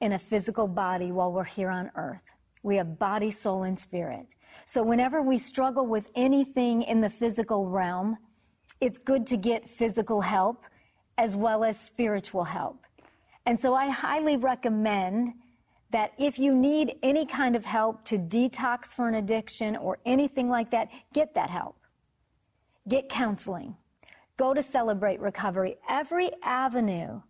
in 0.00 0.12
a 0.12 0.18
physical 0.18 0.68
body 0.68 1.12
while 1.12 1.32
we're 1.32 1.44
here 1.44 1.70
on 1.70 1.90
earth. 1.96 2.22
We 2.62 2.76
have 2.76 2.98
body, 2.98 3.30
soul, 3.30 3.62
and 3.62 3.78
spirit. 3.78 4.26
So 4.66 4.82
whenever 4.82 5.22
we 5.22 5.38
struggle 5.38 5.86
with 5.86 6.08
anything 6.14 6.82
in 6.82 7.00
the 7.00 7.10
physical 7.10 7.68
realm, 7.68 8.18
it's 8.80 8.98
good 8.98 9.26
to 9.28 9.36
get 9.36 9.68
physical 9.68 10.20
help 10.20 10.64
as 11.18 11.36
well 11.36 11.64
as 11.64 11.78
spiritual 11.78 12.44
help. 12.44 12.86
And 13.46 13.58
so 13.58 13.74
I 13.74 13.88
highly 13.88 14.36
recommend 14.36 15.30
that 15.90 16.12
if 16.18 16.38
you 16.38 16.54
need 16.54 16.94
any 17.02 17.26
kind 17.26 17.56
of 17.56 17.64
help 17.64 18.04
to 18.04 18.18
detox 18.18 18.86
for 18.86 19.08
an 19.08 19.14
addiction 19.14 19.76
or 19.76 19.98
anything 20.06 20.48
like 20.48 20.70
that, 20.70 20.88
get 21.12 21.34
that 21.34 21.50
help. 21.50 21.76
Get 22.88 23.08
counseling. 23.08 23.76
Go 24.36 24.54
to 24.54 24.62
Celebrate 24.62 25.20
Recovery. 25.20 25.76
Every 25.88 26.30
avenue 26.42 27.20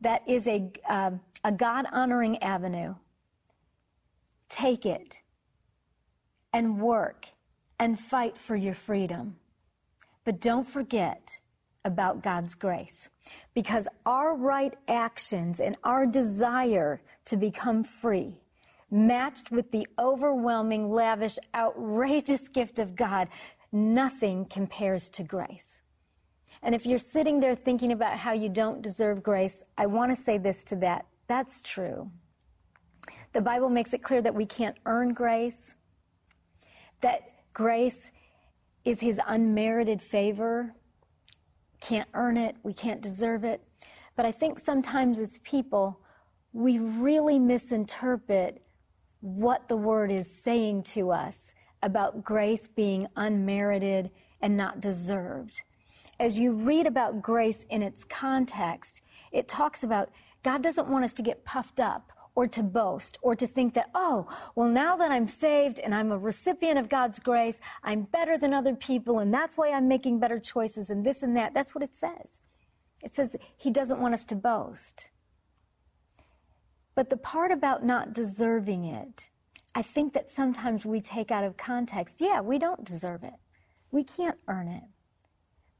that 0.00 0.22
is 0.26 0.48
a, 0.48 0.70
uh, 0.88 1.12
a 1.44 1.52
God 1.52 1.86
honoring 1.92 2.42
avenue, 2.42 2.94
take 4.48 4.86
it 4.86 5.18
and 6.52 6.80
work 6.80 7.26
and 7.78 7.98
fight 7.98 8.38
for 8.38 8.56
your 8.56 8.74
freedom. 8.74 9.36
But 10.24 10.40
don't 10.40 10.66
forget 10.66 11.38
about 11.84 12.22
God's 12.22 12.54
grace 12.54 13.08
because 13.54 13.88
our 14.04 14.34
right 14.34 14.74
actions 14.88 15.60
and 15.60 15.76
our 15.84 16.06
desire 16.06 17.00
to 17.30 17.36
become 17.36 17.82
free, 17.82 18.40
matched 18.90 19.50
with 19.50 19.70
the 19.70 19.86
overwhelming, 19.98 20.90
lavish, 20.90 21.38
outrageous 21.54 22.48
gift 22.48 22.78
of 22.78 22.94
God, 22.94 23.28
nothing 23.72 24.44
compares 24.44 25.08
to 25.10 25.22
grace. 25.22 25.82
And 26.62 26.74
if 26.74 26.84
you're 26.84 26.98
sitting 26.98 27.40
there 27.40 27.54
thinking 27.54 27.92
about 27.92 28.18
how 28.18 28.32
you 28.32 28.48
don't 28.48 28.82
deserve 28.82 29.22
grace, 29.22 29.62
I 29.78 29.86
want 29.86 30.10
to 30.10 30.16
say 30.16 30.38
this 30.38 30.64
to 30.66 30.76
that. 30.76 31.06
That's 31.26 31.62
true. 31.62 32.10
The 33.32 33.40
Bible 33.40 33.70
makes 33.70 33.94
it 33.94 34.02
clear 34.02 34.20
that 34.22 34.34
we 34.34 34.44
can't 34.44 34.76
earn 34.84 35.14
grace, 35.14 35.74
that 37.00 37.22
grace 37.54 38.10
is 38.84 39.00
His 39.00 39.20
unmerited 39.26 40.02
favor 40.02 40.74
can't 41.80 42.08
earn 42.14 42.36
it, 42.36 42.56
we 42.62 42.72
can't 42.72 43.00
deserve 43.00 43.44
it. 43.44 43.62
But 44.16 44.26
I 44.26 44.32
think 44.32 44.58
sometimes 44.58 45.18
as 45.18 45.38
people, 45.44 45.98
we 46.52 46.78
really 46.78 47.38
misinterpret 47.38 48.62
what 49.20 49.68
the 49.68 49.76
word 49.76 50.10
is 50.10 50.30
saying 50.30 50.82
to 50.82 51.10
us 51.10 51.52
about 51.82 52.24
grace 52.24 52.66
being 52.66 53.06
unmerited 53.16 54.10
and 54.40 54.56
not 54.56 54.80
deserved. 54.80 55.62
As 56.18 56.38
you 56.38 56.52
read 56.52 56.86
about 56.86 57.22
grace 57.22 57.64
in 57.70 57.82
its 57.82 58.04
context, 58.04 59.00
it 59.32 59.48
talks 59.48 59.82
about 59.82 60.10
God 60.42 60.62
doesn't 60.62 60.88
want 60.88 61.04
us 61.04 61.14
to 61.14 61.22
get 61.22 61.44
puffed 61.44 61.80
up 61.80 62.12
or 62.34 62.46
to 62.46 62.62
boast 62.62 63.18
or 63.22 63.34
to 63.36 63.46
think 63.46 63.74
that, 63.74 63.90
oh, 63.94 64.26
well, 64.54 64.68
now 64.68 64.96
that 64.96 65.10
I'm 65.10 65.28
saved 65.28 65.78
and 65.78 65.94
I'm 65.94 66.12
a 66.12 66.18
recipient 66.18 66.78
of 66.78 66.88
God's 66.88 67.18
grace, 67.18 67.60
I'm 67.82 68.02
better 68.02 68.38
than 68.38 68.54
other 68.54 68.74
people 68.74 69.18
and 69.18 69.32
that's 69.32 69.56
why 69.56 69.70
I'm 69.70 69.88
making 69.88 70.20
better 70.20 70.38
choices 70.38 70.90
and 70.90 71.04
this 71.04 71.22
and 71.22 71.36
that. 71.36 71.54
That's 71.54 71.74
what 71.74 71.84
it 71.84 71.96
says. 71.96 72.40
It 73.02 73.14
says 73.14 73.36
He 73.56 73.70
doesn't 73.70 74.00
want 74.00 74.14
us 74.14 74.26
to 74.26 74.34
boast. 74.34 75.09
But 76.94 77.10
the 77.10 77.16
part 77.16 77.52
about 77.52 77.84
not 77.84 78.12
deserving 78.12 78.84
it, 78.84 79.28
I 79.74 79.82
think 79.82 80.12
that 80.14 80.32
sometimes 80.32 80.84
we 80.84 81.00
take 81.00 81.30
out 81.30 81.44
of 81.44 81.56
context. 81.56 82.16
Yeah, 82.20 82.40
we 82.40 82.58
don't 82.58 82.84
deserve 82.84 83.22
it. 83.22 83.34
We 83.90 84.04
can't 84.04 84.38
earn 84.48 84.68
it. 84.68 84.84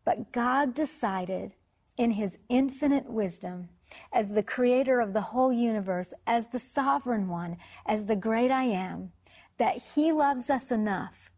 But 0.04 0.32
God 0.32 0.74
decided 0.74 1.52
in 1.96 2.12
His 2.12 2.38
infinite 2.48 3.10
wisdom 3.10 3.68
as 4.12 4.30
the 4.30 4.42
creator 4.42 5.00
of 5.00 5.12
the 5.12 5.20
whole 5.20 5.52
universe, 5.52 6.14
as 6.26 6.48
the 6.48 6.58
sovereign 6.58 7.28
one, 7.28 7.56
as 7.86 8.06
the 8.06 8.16
great 8.16 8.50
I 8.50 8.64
am, 8.64 9.12
that 9.58 9.82
he 9.94 10.12
loves 10.12 10.48
us 10.48 10.70
enough 10.70 11.30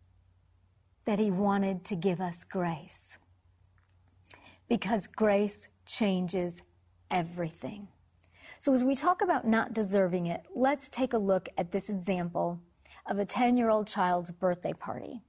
that 1.04 1.18
he 1.18 1.30
wanted 1.30 1.84
to 1.86 1.96
give 1.96 2.20
us 2.20 2.44
grace. 2.44 3.18
Because 4.68 5.06
grace 5.06 5.68
changes 5.86 6.62
everything. 7.10 7.88
So, 8.62 8.72
as 8.72 8.84
we 8.84 8.94
talk 8.94 9.22
about 9.22 9.44
not 9.44 9.74
deserving 9.74 10.26
it, 10.26 10.42
let's 10.54 10.88
take 10.88 11.14
a 11.14 11.18
look 11.18 11.48
at 11.58 11.72
this 11.72 11.88
example 11.88 12.60
of 13.06 13.18
a 13.18 13.24
10 13.24 13.56
year 13.56 13.70
old 13.70 13.88
child's 13.88 14.30
birthday 14.30 14.72
party. 14.72 15.20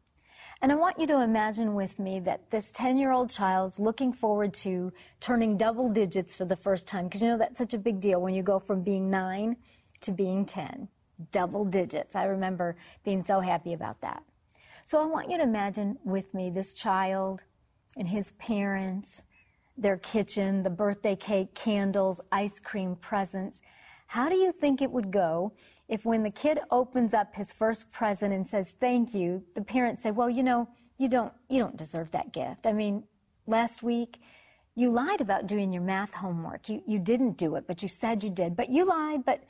And 0.61 0.71
I 0.71 0.75
want 0.75 0.99
you 0.99 1.07
to 1.07 1.23
imagine 1.23 1.73
with 1.73 1.97
me 1.97 2.19
that 2.19 2.51
this 2.51 2.71
10 2.71 2.99
year 2.99 3.11
old 3.11 3.31
child's 3.31 3.79
looking 3.79 4.13
forward 4.13 4.53
to 4.65 4.93
turning 5.19 5.57
double 5.57 5.89
digits 5.89 6.35
for 6.35 6.45
the 6.45 6.55
first 6.55 6.87
time. 6.87 7.05
Because 7.05 7.23
you 7.23 7.29
know, 7.29 7.39
that's 7.39 7.57
such 7.57 7.73
a 7.73 7.79
big 7.79 7.99
deal 7.99 8.21
when 8.21 8.35
you 8.35 8.43
go 8.43 8.59
from 8.59 8.83
being 8.83 9.09
nine 9.09 9.57
to 10.01 10.11
being 10.11 10.45
10. 10.45 10.87
Double 11.31 11.65
digits. 11.65 12.15
I 12.15 12.25
remember 12.25 12.75
being 13.03 13.23
so 13.23 13.39
happy 13.39 13.73
about 13.73 13.99
that. 14.01 14.21
So 14.85 15.01
I 15.01 15.07
want 15.07 15.31
you 15.31 15.37
to 15.37 15.43
imagine 15.43 15.97
with 16.03 16.35
me 16.35 16.51
this 16.51 16.71
child 16.71 17.41
and 17.97 18.07
his 18.07 18.29
parents, 18.33 19.23
their 19.77 19.97
kitchen, 19.97 20.63
the 20.63 20.69
birthday 20.69 21.15
cake, 21.15 21.55
candles, 21.55 22.21
ice 22.31 22.59
cream, 22.59 22.95
presents. 22.95 23.61
How 24.07 24.29
do 24.29 24.35
you 24.35 24.51
think 24.51 24.81
it 24.81 24.91
would 24.91 25.11
go 25.11 25.53
if 25.87 26.05
when 26.05 26.23
the 26.23 26.31
kid 26.31 26.59
opens 26.71 27.13
up 27.13 27.35
his 27.35 27.51
first 27.51 27.91
present 27.91 28.33
and 28.33 28.47
says 28.47 28.75
thank 28.79 29.13
you, 29.13 29.43
the 29.55 29.61
parents 29.63 30.03
say, 30.03 30.11
"Well, 30.11 30.29
you 30.29 30.43
know, 30.43 30.69
you 30.97 31.09
don't 31.09 31.33
you 31.49 31.59
don't 31.59 31.77
deserve 31.77 32.11
that 32.11 32.31
gift." 32.31 32.67
I 32.67 32.73
mean, 32.73 33.03
last 33.47 33.83
week 33.83 34.19
you 34.75 34.89
lied 34.91 35.21
about 35.21 35.47
doing 35.47 35.73
your 35.73 35.81
math 35.81 36.13
homework. 36.13 36.69
You 36.69 36.83
you 36.85 36.99
didn't 36.99 37.37
do 37.37 37.55
it, 37.55 37.65
but 37.67 37.81
you 37.81 37.89
said 37.89 38.23
you 38.23 38.29
did. 38.29 38.55
But 38.55 38.69
you 38.69 38.85
lied, 38.85 39.25
but 39.25 39.43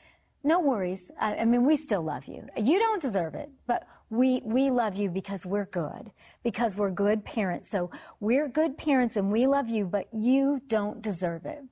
no 0.44 0.60
worries. 0.60 1.12
I, 1.20 1.38
I 1.38 1.46
mean, 1.46 1.66
we 1.66 1.78
still 1.78 2.02
love 2.02 2.26
you. 2.26 2.48
You 2.58 2.80
don't 2.80 3.02
deserve 3.02 3.36
it, 3.36 3.50
but 3.68 3.88
we, 4.14 4.42
we 4.46 4.70
love 4.70 4.96
you 4.96 5.10
because 5.10 5.44
we're 5.44 5.66
good, 5.66 6.12
because 6.44 6.78
we're 6.78 6.92
good 6.92 7.26
parents. 7.26 7.70
So 7.70 7.90
we're 8.20 8.48
good 8.48 8.78
parents 8.78 9.16
and 9.16 9.32
we 9.32 9.48
love 9.48 9.70
you, 9.70 9.86
but 9.86 10.08
you 10.14 10.62
don't 10.68 11.02
deserve 11.02 11.48
it. 11.48 11.64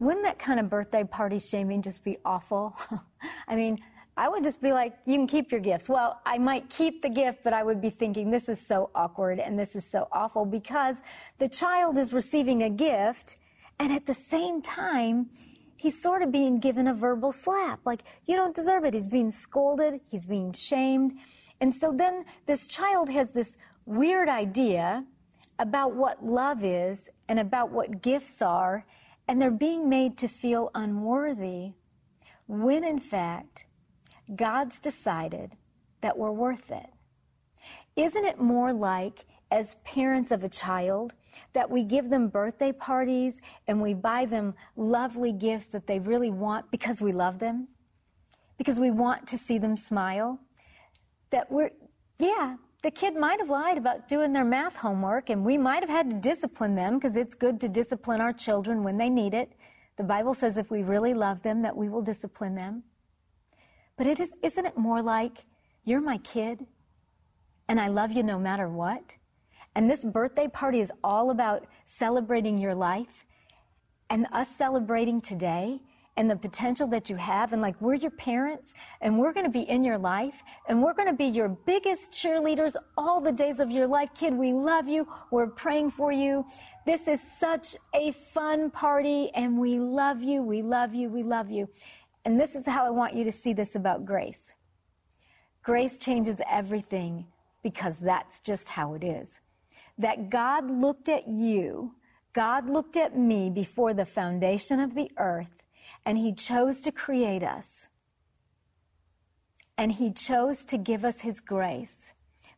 Wouldn't 0.00 0.24
that 0.26 0.38
kind 0.38 0.60
of 0.60 0.68
birthday 0.68 1.04
party 1.04 1.38
shaming 1.38 1.80
just 1.80 2.04
be 2.04 2.18
awful? 2.26 2.76
I 3.48 3.56
mean, 3.56 3.78
I 4.18 4.28
would 4.28 4.44
just 4.44 4.60
be 4.60 4.72
like, 4.72 4.98
you 5.06 5.16
can 5.16 5.26
keep 5.26 5.50
your 5.50 5.60
gifts. 5.60 5.88
Well, 5.88 6.20
I 6.26 6.36
might 6.36 6.68
keep 6.68 7.00
the 7.00 7.08
gift, 7.08 7.38
but 7.42 7.54
I 7.54 7.62
would 7.62 7.80
be 7.80 7.88
thinking, 7.88 8.30
this 8.30 8.50
is 8.50 8.66
so 8.66 8.90
awkward 8.94 9.40
and 9.40 9.58
this 9.58 9.76
is 9.76 9.90
so 9.90 10.08
awful 10.12 10.44
because 10.44 11.00
the 11.38 11.48
child 11.48 11.96
is 11.96 12.12
receiving 12.12 12.64
a 12.64 12.70
gift 12.70 13.36
and 13.78 13.92
at 13.92 14.04
the 14.04 14.14
same 14.14 14.60
time, 14.60 15.30
he's 15.78 16.00
sort 16.02 16.22
of 16.22 16.30
being 16.30 16.58
given 16.58 16.86
a 16.86 16.92
verbal 16.92 17.32
slap. 17.32 17.80
Like, 17.86 18.02
you 18.26 18.36
don't 18.36 18.54
deserve 18.54 18.84
it. 18.84 18.92
He's 18.92 19.08
being 19.08 19.30
scolded. 19.30 20.00
He's 20.08 20.26
being 20.26 20.52
shamed. 20.52 21.14
And 21.60 21.74
so 21.74 21.92
then 21.92 22.24
this 22.46 22.66
child 22.66 23.08
has 23.08 23.30
this 23.30 23.56
weird 23.86 24.28
idea 24.28 25.04
about 25.58 25.94
what 25.94 26.24
love 26.24 26.62
is 26.62 27.08
and 27.28 27.38
about 27.38 27.70
what 27.70 28.02
gifts 28.02 28.42
are, 28.42 28.84
and 29.26 29.40
they're 29.40 29.50
being 29.50 29.88
made 29.88 30.18
to 30.18 30.28
feel 30.28 30.70
unworthy 30.74 31.72
when 32.46 32.84
in 32.84 33.00
fact 33.00 33.66
God's 34.34 34.80
decided 34.80 35.52
that 36.00 36.16
we're 36.16 36.32
worth 36.32 36.70
it. 36.70 36.90
Isn't 37.96 38.24
it 38.24 38.40
more 38.40 38.72
like 38.72 39.26
as 39.50 39.76
parents 39.84 40.30
of 40.30 40.44
a 40.44 40.48
child 40.48 41.14
that 41.52 41.70
we 41.70 41.82
give 41.82 42.10
them 42.10 42.28
birthday 42.28 42.72
parties 42.72 43.40
and 43.66 43.80
we 43.80 43.94
buy 43.94 44.26
them 44.26 44.54
lovely 44.76 45.32
gifts 45.32 45.68
that 45.68 45.86
they 45.86 45.98
really 45.98 46.30
want 46.30 46.70
because 46.70 47.00
we 47.00 47.12
love 47.12 47.38
them, 47.38 47.68
because 48.56 48.78
we 48.78 48.90
want 48.90 49.26
to 49.26 49.38
see 49.38 49.58
them 49.58 49.76
smile. 49.76 50.38
That 51.30 51.50
we're, 51.50 51.70
yeah, 52.18 52.56
the 52.82 52.90
kid 52.90 53.16
might 53.16 53.40
have 53.40 53.50
lied 53.50 53.78
about 53.78 54.08
doing 54.08 54.32
their 54.32 54.44
math 54.44 54.76
homework 54.76 55.30
and 55.30 55.44
we 55.44 55.58
might 55.58 55.82
have 55.82 55.90
had 55.90 56.10
to 56.10 56.16
discipline 56.16 56.74
them 56.74 56.98
because 56.98 57.16
it's 57.16 57.34
good 57.34 57.60
to 57.60 57.68
discipline 57.68 58.20
our 58.20 58.32
children 58.32 58.82
when 58.82 58.98
they 58.98 59.08
need 59.08 59.34
it. 59.34 59.52
The 59.96 60.04
Bible 60.04 60.34
says 60.34 60.58
if 60.58 60.70
we 60.70 60.82
really 60.82 61.14
love 61.14 61.42
them 61.42 61.62
that 61.62 61.76
we 61.76 61.88
will 61.88 62.02
discipline 62.02 62.54
them. 62.54 62.84
But 63.96 64.06
it 64.06 64.20
is, 64.20 64.32
isn't 64.42 64.64
it 64.64 64.78
more 64.78 65.02
like 65.02 65.44
you're 65.84 66.00
my 66.00 66.18
kid 66.18 66.66
and 67.66 67.80
I 67.80 67.88
love 67.88 68.12
you 68.12 68.22
no 68.22 68.38
matter 68.38 68.68
what? 68.68 69.16
And 69.78 69.88
this 69.88 70.02
birthday 70.02 70.48
party 70.48 70.80
is 70.80 70.90
all 71.04 71.30
about 71.30 71.68
celebrating 71.84 72.58
your 72.58 72.74
life 72.74 73.26
and 74.10 74.26
us 74.32 74.48
celebrating 74.48 75.20
today 75.20 75.80
and 76.16 76.28
the 76.28 76.34
potential 76.34 76.88
that 76.88 77.08
you 77.08 77.14
have. 77.14 77.52
And 77.52 77.62
like, 77.62 77.80
we're 77.80 77.94
your 77.94 78.10
parents 78.10 78.74
and 79.00 79.16
we're 79.20 79.32
going 79.32 79.46
to 79.46 79.52
be 79.52 79.60
in 79.60 79.84
your 79.84 79.96
life 79.96 80.42
and 80.68 80.82
we're 80.82 80.94
going 80.94 81.06
to 81.06 81.14
be 81.14 81.26
your 81.26 81.50
biggest 81.50 82.10
cheerleaders 82.10 82.74
all 82.96 83.20
the 83.20 83.30
days 83.30 83.60
of 83.60 83.70
your 83.70 83.86
life. 83.86 84.08
Kid, 84.16 84.34
we 84.34 84.52
love 84.52 84.88
you. 84.88 85.06
We're 85.30 85.46
praying 85.46 85.92
for 85.92 86.10
you. 86.10 86.44
This 86.84 87.06
is 87.06 87.22
such 87.22 87.76
a 87.94 88.10
fun 88.34 88.72
party 88.72 89.30
and 89.32 89.60
we 89.60 89.78
love 89.78 90.24
you. 90.24 90.42
We 90.42 90.60
love 90.60 90.92
you. 90.92 91.08
We 91.08 91.22
love 91.22 91.52
you. 91.52 91.68
And 92.24 92.40
this 92.40 92.56
is 92.56 92.66
how 92.66 92.84
I 92.84 92.90
want 92.90 93.14
you 93.14 93.22
to 93.22 93.30
see 93.30 93.52
this 93.52 93.76
about 93.76 94.04
grace. 94.04 94.52
Grace 95.62 95.98
changes 95.98 96.40
everything 96.50 97.26
because 97.62 98.00
that's 98.00 98.40
just 98.40 98.70
how 98.70 98.94
it 98.94 99.04
is 99.04 99.40
that 99.98 100.30
God 100.30 100.70
looked 100.70 101.08
at 101.08 101.28
you, 101.28 101.94
God 102.32 102.70
looked 102.70 102.96
at 102.96 103.18
me 103.18 103.50
before 103.50 103.92
the 103.92 104.06
foundation 104.06 104.78
of 104.78 104.94
the 104.94 105.10
earth, 105.18 105.62
and 106.06 106.16
He 106.16 106.32
chose 106.32 106.80
to 106.82 106.92
create 106.92 107.42
us. 107.42 107.88
And 109.76 109.92
He 109.92 110.12
chose 110.12 110.64
to 110.66 110.78
give 110.78 111.04
us 111.04 111.20
His 111.20 111.40
grace 111.40 112.12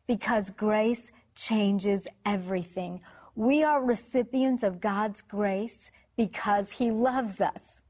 because 0.07 0.49
grace 0.51 1.11
changes 1.35 2.07
everything. 2.25 3.01
We 3.35 3.63
are 3.63 3.83
recipients 3.83 4.63
of 4.63 4.81
God's 4.81 5.21
grace 5.21 5.89
because 6.17 6.71
He 6.71 6.91
loves 6.91 7.41
us. 7.41 7.81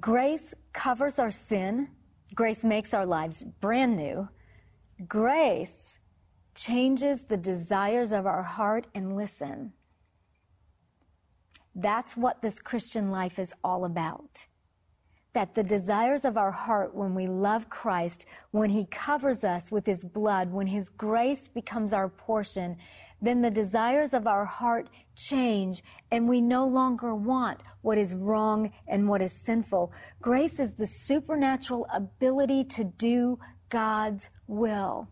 Grace 0.00 0.54
covers 0.72 1.18
our 1.18 1.30
sin. 1.30 1.88
Grace 2.34 2.62
makes 2.62 2.92
our 2.92 3.06
lives 3.06 3.44
brand 3.60 3.96
new. 3.96 4.28
Grace 5.06 5.97
changes 6.58 7.24
the 7.24 7.36
desires 7.36 8.12
of 8.12 8.26
our 8.26 8.42
heart 8.42 8.88
and 8.94 9.14
listen. 9.14 9.72
That's 11.74 12.16
what 12.16 12.42
this 12.42 12.58
Christian 12.58 13.12
life 13.12 13.38
is 13.38 13.54
all 13.62 13.84
about. 13.84 14.46
That 15.34 15.54
the 15.54 15.62
desires 15.62 16.24
of 16.24 16.36
our 16.36 16.50
heart, 16.50 16.96
when 16.96 17.14
we 17.14 17.28
love 17.28 17.70
Christ, 17.70 18.26
when 18.50 18.70
He 18.70 18.86
covers 18.86 19.44
us 19.44 19.70
with 19.70 19.86
His 19.86 20.02
blood, 20.02 20.50
when 20.50 20.66
His 20.66 20.88
grace 20.88 21.46
becomes 21.46 21.92
our 21.92 22.08
portion, 22.08 22.76
then 23.22 23.40
the 23.40 23.50
desires 23.50 24.12
of 24.12 24.26
our 24.26 24.44
heart 24.44 24.88
change 25.14 25.82
and 26.10 26.28
we 26.28 26.40
no 26.40 26.66
longer 26.66 27.14
want 27.14 27.60
what 27.82 27.98
is 27.98 28.16
wrong 28.16 28.72
and 28.88 29.08
what 29.08 29.22
is 29.22 29.32
sinful. 29.32 29.92
Grace 30.20 30.58
is 30.58 30.74
the 30.74 30.86
supernatural 30.86 31.86
ability 31.92 32.64
to 32.64 32.82
do 32.82 33.38
God's 33.68 34.30
will. 34.48 35.08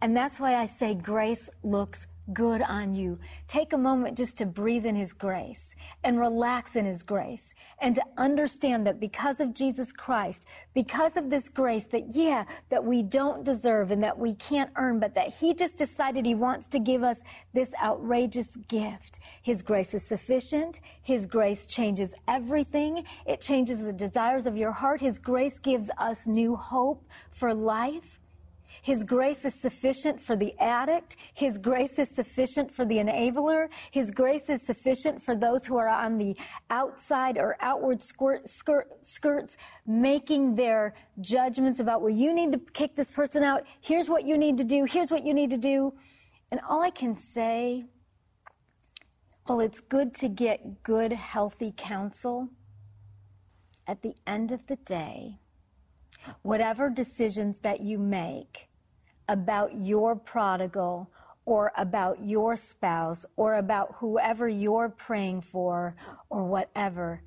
And 0.00 0.16
that's 0.16 0.40
why 0.40 0.56
I 0.56 0.66
say 0.66 0.94
grace 0.94 1.50
looks 1.62 2.06
good 2.32 2.62
on 2.62 2.94
you. 2.94 3.18
Take 3.48 3.72
a 3.72 3.78
moment 3.78 4.16
just 4.16 4.38
to 4.38 4.46
breathe 4.46 4.86
in 4.86 4.96
His 4.96 5.12
grace 5.12 5.74
and 6.04 6.18
relax 6.18 6.76
in 6.76 6.84
His 6.84 7.02
grace 7.02 7.54
and 7.80 7.94
to 7.96 8.02
understand 8.16 8.86
that 8.86 9.00
because 9.00 9.40
of 9.40 9.54
Jesus 9.54 9.92
Christ, 9.92 10.46
because 10.74 11.16
of 11.16 11.30
this 11.30 11.48
grace 11.48 11.84
that, 11.86 12.14
yeah, 12.14 12.44
that 12.68 12.84
we 12.84 13.02
don't 13.02 13.44
deserve 13.44 13.90
and 13.90 14.02
that 14.02 14.18
we 14.18 14.34
can't 14.34 14.70
earn, 14.76 15.00
but 15.00 15.14
that 15.14 15.34
He 15.34 15.54
just 15.54 15.76
decided 15.76 16.24
He 16.24 16.34
wants 16.34 16.68
to 16.68 16.78
give 16.78 17.02
us 17.02 17.22
this 17.52 17.72
outrageous 17.82 18.56
gift. 18.68 19.20
His 19.42 19.62
grace 19.62 19.94
is 19.94 20.04
sufficient. 20.04 20.80
His 21.02 21.26
grace 21.26 21.66
changes 21.66 22.14
everything. 22.28 23.04
It 23.26 23.40
changes 23.40 23.82
the 23.82 23.92
desires 23.92 24.46
of 24.46 24.56
your 24.56 24.72
heart. 24.72 25.00
His 25.00 25.18
grace 25.18 25.58
gives 25.58 25.90
us 25.98 26.26
new 26.26 26.56
hope 26.56 27.04
for 27.32 27.52
life. 27.54 28.19
His 28.82 29.04
grace 29.04 29.44
is 29.44 29.54
sufficient 29.54 30.20
for 30.20 30.36
the 30.36 30.54
addict. 30.58 31.16
His 31.34 31.58
grace 31.58 31.98
is 31.98 32.14
sufficient 32.14 32.72
for 32.72 32.84
the 32.84 32.96
enabler. 32.96 33.68
His 33.90 34.10
grace 34.10 34.48
is 34.48 34.64
sufficient 34.64 35.22
for 35.22 35.34
those 35.36 35.66
who 35.66 35.76
are 35.76 35.88
on 35.88 36.18
the 36.18 36.36
outside 36.70 37.36
or 37.36 37.56
outward 37.60 38.02
skirt, 38.02 38.48
skirt, 38.48 38.88
skirts 39.02 39.56
making 39.86 40.54
their 40.54 40.94
judgments 41.20 41.80
about, 41.80 42.00
well, 42.00 42.10
you 42.14 42.32
need 42.32 42.52
to 42.52 42.58
kick 42.72 42.96
this 42.96 43.10
person 43.10 43.42
out. 43.42 43.64
Here's 43.80 44.08
what 44.08 44.24
you 44.24 44.38
need 44.38 44.56
to 44.58 44.64
do. 44.64 44.84
Here's 44.84 45.10
what 45.10 45.24
you 45.24 45.34
need 45.34 45.50
to 45.50 45.58
do. 45.58 45.92
And 46.50 46.60
all 46.68 46.82
I 46.82 46.90
can 46.90 47.16
say, 47.16 47.84
well, 49.46 49.60
it's 49.60 49.80
good 49.80 50.14
to 50.16 50.28
get 50.28 50.82
good, 50.82 51.12
healthy 51.12 51.72
counsel. 51.76 52.48
At 53.86 54.02
the 54.02 54.14
end 54.26 54.52
of 54.52 54.66
the 54.66 54.76
day, 54.76 55.40
whatever 56.42 56.88
decisions 56.90 57.58
that 57.60 57.80
you 57.80 57.98
make, 57.98 58.68
about 59.30 59.70
your 59.80 60.16
prodigal 60.16 61.08
or 61.44 61.70
about 61.76 62.24
your 62.24 62.56
spouse 62.56 63.24
or 63.36 63.54
about 63.54 63.94
whoever 63.98 64.48
you're 64.48 64.88
praying 64.88 65.40
for 65.40 65.94
or 66.28 66.44
whatever, 66.46 67.22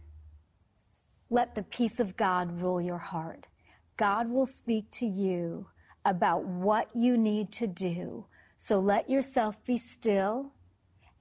let 1.29 1.55
the 1.55 1.63
peace 1.63 2.01
of 2.01 2.17
God 2.17 2.61
rule 2.61 2.81
your 2.81 2.97
heart. 2.97 3.47
God 3.95 4.29
will 4.29 4.45
speak 4.45 4.91
to 4.91 5.05
you 5.05 5.67
about 6.03 6.43
what 6.43 6.89
you 6.93 7.17
need 7.17 7.53
to 7.53 7.67
do. 7.67 8.25
So 8.57 8.79
let 8.79 9.09
yourself 9.09 9.55
be 9.65 9.77
still 9.77 10.51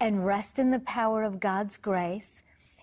and 0.01 0.27
rest 0.27 0.59
in 0.59 0.73
the 0.73 0.81
power 0.81 1.23
of 1.23 1.39
God's 1.39 1.77
grace. 1.77 2.43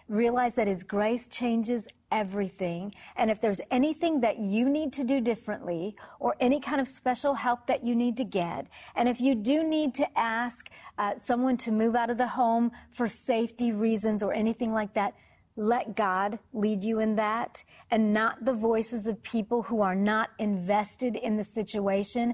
Realize 0.09 0.55
that 0.55 0.67
His 0.67 0.83
grace 0.83 1.27
changes 1.27 1.87
everything. 2.11 2.93
And 3.15 3.29
if 3.29 3.39
there's 3.39 3.61
anything 3.71 4.21
that 4.21 4.39
you 4.39 4.67
need 4.67 4.91
to 4.93 5.03
do 5.03 5.21
differently 5.21 5.95
or 6.19 6.35
any 6.39 6.59
kind 6.59 6.81
of 6.81 6.87
special 6.87 7.35
help 7.35 7.67
that 7.67 7.85
you 7.85 7.95
need 7.95 8.17
to 8.17 8.23
get, 8.25 8.67
and 8.95 9.07
if 9.07 9.21
you 9.21 9.35
do 9.35 9.63
need 9.63 9.93
to 9.95 10.19
ask 10.19 10.69
uh, 10.97 11.13
someone 11.17 11.57
to 11.57 11.71
move 11.71 11.95
out 11.95 12.09
of 12.09 12.17
the 12.17 12.27
home 12.27 12.71
for 12.91 13.07
safety 13.07 13.71
reasons 13.71 14.23
or 14.23 14.33
anything 14.33 14.73
like 14.73 14.93
that, 14.95 15.13
let 15.55 15.95
God 15.95 16.39
lead 16.53 16.83
you 16.83 16.99
in 16.99 17.15
that 17.17 17.63
and 17.91 18.13
not 18.13 18.45
the 18.45 18.53
voices 18.53 19.05
of 19.07 19.21
people 19.21 19.63
who 19.63 19.81
are 19.81 19.95
not 19.95 20.29
invested 20.39 21.15
in 21.15 21.37
the 21.37 21.43
situation. 21.43 22.33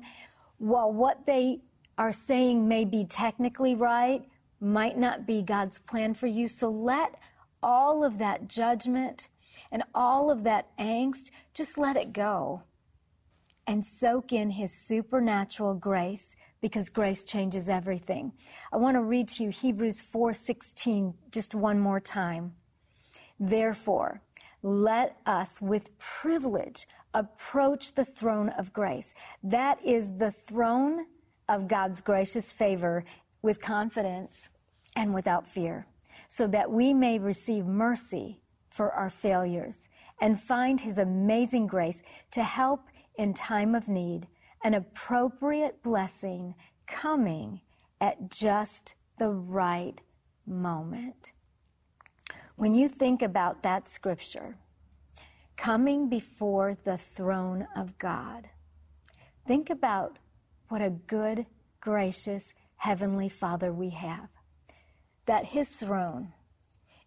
While 0.60 0.94
what 0.94 1.26
they 1.26 1.62
are 1.98 2.14
saying 2.14 2.68
may 2.68 2.86
be 2.86 3.04
technically 3.04 3.76
right, 3.76 4.24
might 4.62 4.98
not 4.98 5.26
be 5.26 5.42
God's 5.42 5.80
plan 5.80 6.14
for 6.14 6.28
you. 6.28 6.48
So 6.48 6.70
let 6.70 7.16
all 7.66 8.04
of 8.04 8.20
that 8.20 8.48
judgment 8.48 9.28
and 9.72 9.84
all 9.96 10.30
of 10.30 10.44
that 10.44 10.68
angst, 10.78 11.32
just 11.54 11.78
let 11.80 11.98
it 11.98 12.14
go 12.14 12.62
and 13.66 13.84
soak 13.84 14.32
in 14.32 14.52
His 14.52 14.72
supernatural 14.72 15.74
grace 15.74 16.36
because 16.62 16.90
grace 16.90 17.26
changes 17.26 17.68
everything. 17.68 18.32
I 18.72 18.78
want 18.78 18.96
to 18.96 19.02
read 19.02 19.28
to 19.30 19.44
you 19.44 19.50
Hebrews 19.50 20.02
4:16 20.02 21.16
just 21.32 21.56
one 21.56 21.80
more 21.80 22.00
time. 22.00 22.54
Therefore, 23.40 24.22
let 24.62 25.18
us 25.26 25.60
with 25.60 25.98
privilege 25.98 26.88
approach 27.16 27.94
the 27.94 28.06
throne 28.06 28.50
of 28.50 28.74
grace. 28.74 29.14
That 29.44 29.84
is 29.84 30.14
the 30.18 30.32
throne 30.32 31.06
of 31.50 31.68
God's 31.68 32.02
gracious 32.02 32.52
favor 32.52 33.04
with 33.42 33.60
confidence 33.60 34.50
and 34.96 35.14
without 35.14 35.48
fear, 35.48 35.88
so 36.30 36.48
that 36.48 36.72
we 36.72 36.94
may 36.94 37.20
receive 37.20 37.66
mercy 37.66 38.42
for 38.70 38.92
our 38.92 39.10
failures 39.10 39.88
and 40.20 40.40
find 40.40 40.82
His 40.82 40.98
amazing 40.98 41.68
grace 41.68 42.02
to 42.32 42.44
help 42.44 42.82
in 43.18 43.34
time 43.34 43.76
of 43.76 43.88
need, 43.88 44.28
an 44.64 44.74
appropriate 44.74 45.82
blessing 45.84 46.56
coming 46.88 47.62
at 48.02 48.30
just 48.30 48.96
the 49.18 49.30
right 49.30 50.00
moment. 50.46 51.32
When 52.56 52.74
you 52.74 52.88
think 52.88 53.22
about 53.22 53.64
that 53.64 53.90
scripture, 53.90 54.58
coming 55.58 56.10
before 56.10 56.78
the 56.84 56.98
throne 56.98 57.68
of 57.76 57.98
God, 57.98 58.50
think 59.48 59.70
about 59.70 60.20
what 60.70 60.82
a 60.82 60.90
good, 60.90 61.46
gracious 61.80 62.54
Heavenly 62.78 63.30
Father 63.30 63.72
we 63.72 63.90
have. 63.92 64.30
That 65.26 65.46
His 65.46 65.70
throne, 65.70 66.34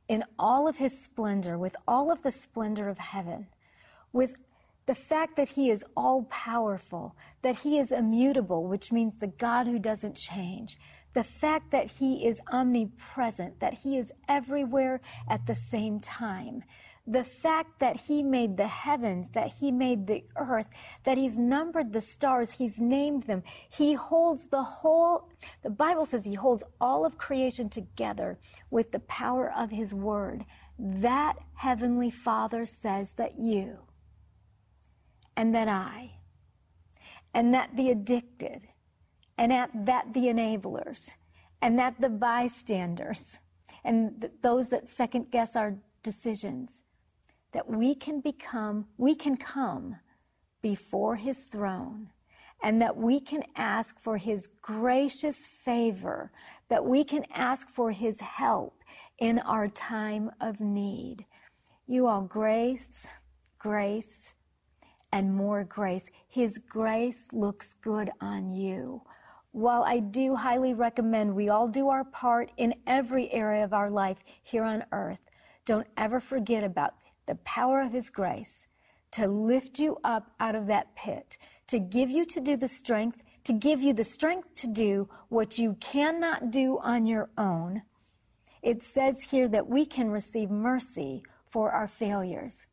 in 0.09 0.25
all 0.39 0.69
of 0.69 0.77
His 0.77 1.03
splendor, 1.03 1.59
with 1.59 1.77
all 1.87 2.11
of 2.11 2.23
the 2.23 2.33
splendor 2.33 2.89
of 2.89 2.99
heaven, 2.99 3.47
with 4.13 4.37
the 4.87 4.95
fact 4.95 5.37
that 5.37 5.51
He 5.51 5.71
is 5.71 5.85
all 5.97 6.25
powerful, 6.25 7.15
that 7.43 7.61
He 7.61 7.79
is 7.79 7.93
immutable, 7.93 8.67
which 8.67 8.91
means 8.91 9.19
the 9.19 9.27
God 9.27 9.67
who 9.67 9.79
doesn't 9.79 10.17
change, 10.17 10.79
the 11.15 11.25
fact 11.25 11.71
that 11.71 11.87
He 11.99 12.27
is 12.27 12.41
omnipresent, 12.51 13.61
that 13.61 13.75
He 13.75 13.99
is 13.99 14.13
everywhere 14.29 15.01
at 15.29 15.47
the 15.47 15.55
same 15.55 16.01
time, 16.01 16.63
the 17.11 17.25
fact 17.25 17.81
that 17.81 17.97
He 17.97 18.23
made 18.23 18.57
the 18.57 18.69
heavens, 18.69 19.31
that 19.31 19.55
He 19.61 19.73
made 19.73 20.07
the 20.07 20.25
earth, 20.37 20.69
that 21.05 21.17
He's 21.17 21.39
numbered 21.39 21.93
the 21.93 22.01
stars, 22.01 22.53
He's 22.53 22.81
named 22.81 23.25
them. 23.25 23.43
He 23.69 23.95
holds 23.95 24.49
the 24.49 24.63
whole, 24.63 25.31
the 25.63 25.71
Bible 25.71 26.05
says 26.05 26.27
He 26.27 26.35
holds 26.35 26.63
all 26.81 27.07
of 27.07 27.17
creation 27.17 27.71
together 27.71 28.39
with 28.71 28.93
the 28.93 28.99
power 29.01 29.51
of 29.51 29.71
His 29.71 29.95
Word. 29.95 30.45
That 30.79 31.39
Heavenly 31.55 32.11
Father 32.11 32.67
says 32.67 33.15
that 33.15 33.39
you, 33.39 33.79
and 35.37 35.55
that 35.55 35.69
I, 35.69 36.19
and 37.33 37.55
that 37.55 37.71
the 37.75 37.91
addicted, 37.91 38.69
and 39.37 39.53
at 39.53 39.71
that 39.87 40.13
the 40.13 40.27
enablers, 40.27 41.11
and 41.63 41.79
that 41.79 42.01
the 42.01 42.11
bystanders, 42.11 43.39
and 43.83 44.21
th- 44.21 44.33
those 44.43 44.69
that 44.69 44.89
second 44.89 45.31
guess 45.31 45.57
our 45.57 45.79
decisions, 46.03 46.83
that 47.53 47.69
we 47.69 47.95
can 47.95 48.21
become, 48.21 48.87
we 48.97 49.15
can 49.15 49.37
come 49.37 49.97
before 50.63 51.17
his 51.17 51.45
throne 51.45 52.11
and 52.63 52.83
that 52.83 52.97
we 52.97 53.21
can 53.21 53.43
ask 53.57 54.01
for 54.01 54.17
his 54.17 54.49
gracious 54.63 55.47
favor, 55.47 56.33
that 56.69 56.85
we 56.85 57.05
can 57.05 57.25
ask 57.33 57.69
for 57.71 57.93
his 57.93 58.21
help 58.21 58.75
in 59.19 59.39
our 59.39 59.69
time 59.69 60.31
of 60.41 60.61
need. 60.61 61.25
You 61.87 62.07
all, 62.07 62.23
grace, 62.23 63.07
grace, 63.59 64.35
and 65.13 65.35
more 65.35 65.65
grace. 65.65 66.11
His 66.29 66.59
grace 66.59 67.29
looks 67.33 67.75
good 67.75 68.11
on 68.21 68.53
you. 68.53 69.03
While 69.53 69.83
I 69.85 70.01
do 70.01 70.37
highly 70.37 70.75
recommend 70.75 71.35
we 71.35 71.49
all 71.49 71.69
do 71.69 71.89
our 71.89 72.05
part 72.05 72.51
in 72.57 72.75
every 72.87 73.33
area 73.33 73.65
of 73.65 73.73
our 73.73 73.91
life 73.91 74.19
here 74.43 74.65
on 74.65 74.85
earth, 74.93 75.21
don't 75.65 75.87
ever 75.97 76.21
forget 76.21 76.65
about 76.65 76.95
the 77.29 77.37
power 77.37 77.81
of 77.81 77.93
His 77.93 78.11
grace 78.11 78.67
to 79.13 79.29
lift 79.29 79.79
you 79.79 79.99
up 80.03 80.33
out 80.41 80.55
of 80.55 80.67
that 80.67 80.97
pit, 80.97 81.39
to 81.69 81.79
give 81.79 82.11
you 82.11 82.25
to 82.27 82.41
do 82.41 82.57
the 82.57 82.69
strength, 82.69 83.23
to 83.45 83.53
give 83.53 83.81
you 83.81 83.93
the 83.93 84.05
strength 84.05 84.55
to 84.57 84.67
do 84.67 85.09
what 85.29 85.59
you 85.59 85.77
cannot 85.81 86.51
do 86.51 86.79
on 86.83 87.07
your 87.07 87.31
own. 87.39 87.83
It 88.63 88.83
says 88.83 89.29
here 89.31 89.49
that 89.49 89.69
we 89.69 89.87
can 89.87 90.11
receive 90.11 90.51
mercy 90.51 91.23
for 91.51 91.71
our 91.71 91.89
failures. 91.89 92.67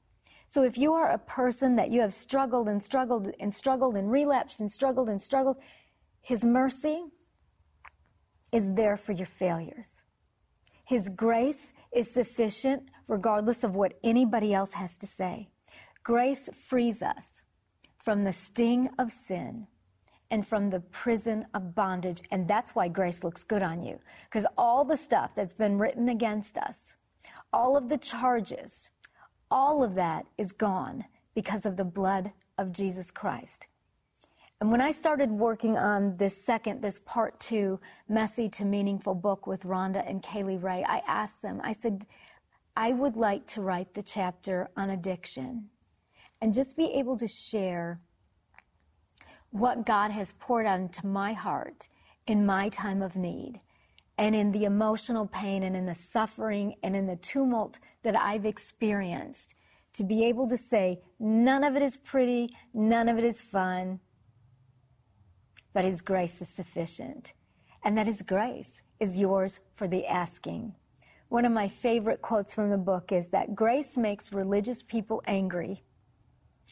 So 0.47 0.63
if 0.63 0.77
you 0.77 0.93
are 0.93 1.09
a 1.09 1.17
person 1.17 1.75
that 1.75 1.91
you 1.91 2.01
have 2.01 2.13
struggled 2.13 2.67
and 2.67 2.83
struggled 2.83 3.31
and 3.39 3.53
struggled 3.53 3.95
and 3.95 4.11
relapsed 4.11 4.59
and 4.59 4.71
struggled 4.71 5.09
and 5.09 5.21
struggled, 5.21 5.57
his 6.21 6.43
mercy 6.43 7.03
is 8.51 8.73
there 8.73 8.97
for 8.97 9.11
your 9.11 9.27
failures. 9.27 10.01
His 10.85 11.09
grace 11.09 11.73
is 11.93 12.13
sufficient 12.13 12.83
regardless 13.07 13.63
of 13.63 13.75
what 13.75 13.97
anybody 14.03 14.53
else 14.53 14.73
has 14.73 14.97
to 14.97 15.07
say. 15.07 15.49
Grace 16.03 16.49
frees 16.53 17.01
us 17.01 17.43
from 17.97 18.23
the 18.23 18.33
sting 18.33 18.89
of 18.99 19.11
sin 19.11 19.67
and 20.29 20.47
from 20.47 20.69
the 20.69 20.79
prison 20.79 21.45
of 21.53 21.75
bondage. 21.75 22.21
And 22.31 22.47
that's 22.47 22.75
why 22.75 22.87
grace 22.87 23.23
looks 23.23 23.43
good 23.43 23.61
on 23.61 23.83
you. 23.83 23.99
Because 24.29 24.45
all 24.57 24.83
the 24.83 24.97
stuff 24.97 25.31
that's 25.35 25.53
been 25.53 25.77
written 25.77 26.09
against 26.09 26.57
us, 26.57 26.95
all 27.53 27.77
of 27.77 27.89
the 27.89 27.97
charges, 27.97 28.89
all 29.49 29.83
of 29.83 29.95
that 29.95 30.25
is 30.37 30.51
gone 30.51 31.05
because 31.33 31.65
of 31.65 31.77
the 31.77 31.83
blood 31.83 32.31
of 32.57 32.71
Jesus 32.71 33.11
Christ. 33.11 33.67
And 34.61 34.71
when 34.71 34.81
I 34.81 34.91
started 34.91 35.31
working 35.31 35.77
on 35.77 36.17
this 36.17 36.41
second, 36.43 36.81
this 36.81 36.99
part 37.05 37.39
two, 37.39 37.79
messy 38.07 38.47
to 38.49 38.65
meaningful 38.65 39.13
book 39.13 39.45
with 39.45 39.63
Rhonda 39.63 40.07
and 40.09 40.23
Kaley 40.23 40.61
Rhea, 40.61 40.85
I 40.87 41.01
asked 41.05 41.41
them, 41.41 41.59
I 41.63 41.73
said, 41.73 42.05
I 42.77 42.91
would 42.91 43.15
like 43.15 43.47
to 43.47 43.61
write 43.61 43.93
the 43.93 44.03
chapter 44.03 44.69
on 44.75 44.89
addiction 44.89 45.69
and 46.41 46.53
just 46.53 46.75
be 46.75 46.91
able 46.95 47.17
to 47.17 47.27
share 47.27 48.01
what 49.51 49.85
God 49.85 50.11
has 50.11 50.33
poured 50.39 50.65
out 50.65 50.81
into 50.81 51.07
my 51.07 51.31
heart 51.31 51.87
in 52.27 52.45
my 52.45 52.67
time 52.67 53.01
of 53.01 53.15
need 53.15 53.61
and 54.17 54.35
in 54.35 54.51
the 54.51 54.65
emotional 54.65 55.25
pain 55.25 55.63
and 55.63 55.75
in 55.75 55.85
the 55.85 55.95
suffering 55.95 56.75
and 56.83 56.95
in 56.95 57.05
the 57.05 57.15
tumult 57.15 57.79
that 58.03 58.19
I've 58.19 58.45
experienced. 58.45 59.55
To 59.93 60.03
be 60.03 60.25
able 60.25 60.49
to 60.49 60.57
say, 60.57 60.99
none 61.19 61.63
of 61.63 61.77
it 61.77 61.81
is 61.81 61.95
pretty, 61.95 62.53
none 62.73 63.07
of 63.07 63.17
it 63.17 63.23
is 63.23 63.41
fun, 63.41 64.01
but 65.73 65.85
His 65.85 66.01
grace 66.01 66.41
is 66.41 66.49
sufficient. 66.49 67.31
And 67.83 67.97
that 67.97 68.07
His 68.07 68.21
grace 68.21 68.81
is 68.99 69.17
yours 69.17 69.61
for 69.75 69.87
the 69.87 70.05
asking. 70.05 70.73
One 71.35 71.43
of 71.43 71.51
my 71.51 71.67
favorite 71.67 72.21
quotes 72.21 72.53
from 72.53 72.69
the 72.69 72.77
book 72.77 73.11
is 73.11 73.27
that 73.31 73.55
grace 73.55 73.97
makes 73.97 74.31
religious 74.31 74.81
people 74.81 75.21
angry 75.27 75.83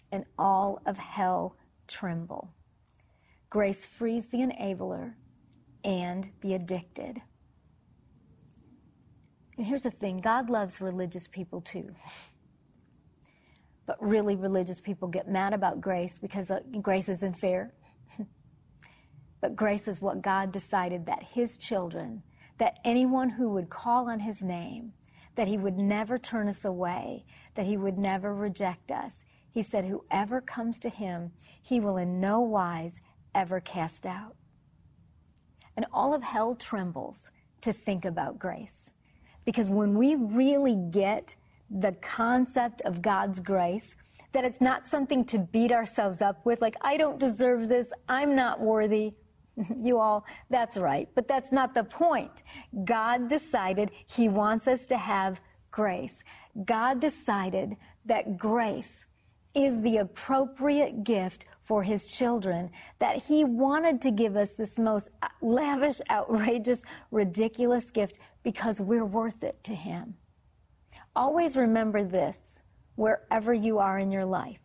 and 0.10 0.24
all 0.40 0.82
of 0.86 0.98
hell 0.98 1.58
tremble. 1.86 2.50
Grace 3.50 3.86
frees 3.86 4.28
the 4.28 4.38
enabler 4.38 5.16
and 5.84 6.30
the 6.40 6.54
addicted. 6.54 7.22
And 9.58 9.68
here's 9.68 9.84
the 9.84 9.92
thing 9.92 10.22
God 10.22 10.50
loves 10.50 10.80
religious 10.80 11.28
people 11.28 11.60
too. 11.60 11.94
But 13.86 14.02
really, 14.02 14.38
religious 14.38 14.80
people 14.80 15.10
get 15.10 15.28
mad 15.28 15.54
about 15.54 15.82
grace 15.82 16.18
because 16.18 16.50
uh, 16.50 16.62
grace 16.82 17.10
isn't 17.10 17.38
fair. 17.38 17.74
But 19.42 19.58
grace 19.58 19.90
is 19.90 20.00
what 20.02 20.22
God 20.22 20.54
decided 20.54 21.06
that 21.08 21.22
His 21.34 21.58
children, 21.58 22.24
that 22.64 22.80
anyone 22.86 23.28
who 23.28 23.50
would 23.50 23.70
call 23.70 24.10
on 24.10 24.22
His 24.22 24.42
name, 24.42 24.94
that 25.36 25.50
He 25.50 25.58
would 25.58 25.78
never 25.78 26.18
turn 26.18 26.48
us 26.48 26.64
away, 26.64 27.26
that 27.56 27.66
He 27.66 27.76
would 27.76 27.98
never 27.98 28.34
reject 28.34 28.90
us. 28.90 29.26
He 29.52 29.62
said, 29.62 29.84
Whoever 29.84 30.40
comes 30.40 30.80
to 30.80 30.90
Him, 30.90 31.34
He 31.62 31.82
will 31.82 31.98
in 31.98 32.22
no 32.22 32.40
wise 32.40 33.02
ever 33.36 33.60
cast 33.60 34.06
out. 34.06 34.38
And 35.76 35.86
all 35.92 36.14
of 36.14 36.24
hell 36.24 36.56
trembles 36.56 37.30
to 37.64 37.74
think 37.74 38.06
about 38.06 38.40
grace. 38.40 38.92
Because 39.44 39.70
when 39.70 39.98
we 39.98 40.16
really 40.16 40.78
get 40.90 41.36
the 41.70 41.92
concept 42.02 42.82
of 42.84 43.02
God's 43.02 43.42
grace, 43.42 43.98
that 44.32 44.46
it's 44.46 44.62
not 44.62 44.88
something 44.88 45.26
to 45.26 45.38
beat 45.38 45.74
ourselves 45.74 46.22
up 46.22 46.46
with, 46.46 46.62
like, 46.62 46.78
I 46.80 46.96
don't 46.96 47.20
deserve 47.20 47.68
this, 47.68 47.92
I'm 48.08 48.38
not 48.38 48.62
worthy. 48.62 49.16
you 49.82 50.00
all, 50.00 50.26
that's 50.50 50.78
right. 50.78 51.08
But 51.16 51.28
that's 51.28 51.52
not 51.52 51.74
the 51.74 51.84
point. 51.84 52.44
God 52.86 53.28
decided 53.28 53.92
He 54.08 54.30
wants 54.30 54.68
us 54.68 54.86
to 54.88 54.98
have 54.98 55.40
grace. 55.72 56.24
God 56.66 57.00
decided 57.00 57.76
that 58.06 58.38
grace 58.38 59.06
is 59.56 59.82
the 59.82 59.98
appropriate 59.98 61.04
gift 61.04 61.46
for 61.64 61.84
His 61.84 62.08
children, 62.08 62.72
that 63.00 63.24
He 63.24 63.44
wanted 63.44 64.02
to 64.02 64.12
give 64.12 64.36
us 64.36 64.54
this 64.54 64.78
most 64.80 65.10
lavish, 65.42 66.02
outrageous, 66.10 66.84
ridiculous 67.12 67.92
gift 67.92 68.18
because 68.44 68.82
we're 68.82 69.06
worth 69.06 69.44
it 69.44 69.64
to 69.64 69.76
Him. 69.76 70.16
Always 71.16 71.56
remember 71.56 72.04
this 72.04 72.60
wherever 72.96 73.54
you 73.54 73.80
are 73.80 74.00
in 74.00 74.12
your 74.12 74.26
life. 74.26 74.60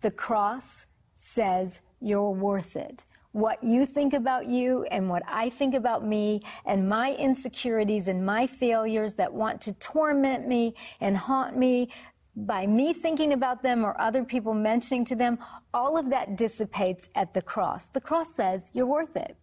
The 0.00 0.10
cross 0.10 0.86
says 1.16 1.80
you're 2.00 2.30
worth 2.30 2.76
it 2.76 3.04
what 3.32 3.62
you 3.62 3.86
think 3.86 4.12
about 4.12 4.46
you 4.46 4.84
and 4.90 5.08
what 5.08 5.22
I 5.28 5.50
think 5.50 5.74
about 5.74 6.04
me 6.04 6.40
and 6.66 6.88
my 6.88 7.12
insecurities 7.14 8.08
and 8.08 8.26
my 8.26 8.46
failures 8.46 9.14
that 9.14 9.32
want 9.32 9.60
to 9.62 9.72
torment 9.74 10.48
me 10.48 10.74
and 11.00 11.16
haunt 11.16 11.56
me 11.56 11.90
by 12.34 12.66
me 12.66 12.92
thinking 12.92 13.32
about 13.32 13.62
them 13.62 13.84
or 13.84 14.00
other 14.00 14.24
people 14.24 14.54
mentioning 14.54 15.04
to 15.04 15.16
them, 15.16 15.38
all 15.74 15.96
of 15.96 16.10
that 16.10 16.36
dissipates 16.36 17.08
at 17.14 17.34
the 17.34 17.42
cross. 17.42 17.88
The 17.88 18.00
cross 18.00 18.34
says 18.34 18.70
you're 18.74 18.86
worth 18.86 19.16
it. 19.16 19.36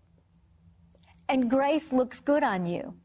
And 1.30 1.50
grace 1.50 1.92
looks 1.92 2.20
good 2.20 2.44
on 2.44 2.66
you. 2.66 2.96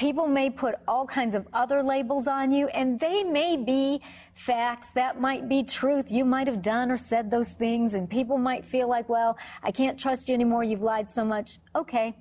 People 0.00 0.28
may 0.28 0.48
put 0.48 0.76
all 0.88 1.04
kinds 1.04 1.34
of 1.34 1.46
other 1.52 1.82
labels 1.82 2.26
on 2.26 2.52
you, 2.52 2.68
and 2.68 2.98
they 2.98 3.22
may 3.22 3.58
be 3.58 4.00
facts. 4.32 4.92
That 4.92 5.20
might 5.20 5.46
be 5.46 5.62
truth. 5.62 6.10
You 6.10 6.24
might 6.24 6.46
have 6.46 6.62
done 6.62 6.90
or 6.90 6.96
said 6.96 7.30
those 7.30 7.52
things, 7.52 7.92
and 7.92 8.08
people 8.08 8.38
might 8.38 8.64
feel 8.64 8.88
like, 8.88 9.10
well, 9.10 9.36
I 9.62 9.72
can't 9.72 10.00
trust 10.00 10.30
you 10.30 10.34
anymore. 10.34 10.64
You've 10.64 10.80
lied 10.80 11.10
so 11.10 11.22
much. 11.22 11.58
Okay. 11.76 12.16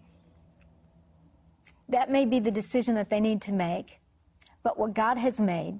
That 1.88 2.12
may 2.12 2.26
be 2.26 2.42
the 2.42 2.52
decision 2.52 2.96
that 2.96 3.10
they 3.10 3.22
need 3.22 3.42
to 3.44 3.54
make. 3.54 4.02
But 4.62 4.78
what 4.78 4.94
God 4.94 5.18
has 5.18 5.40
made, 5.40 5.80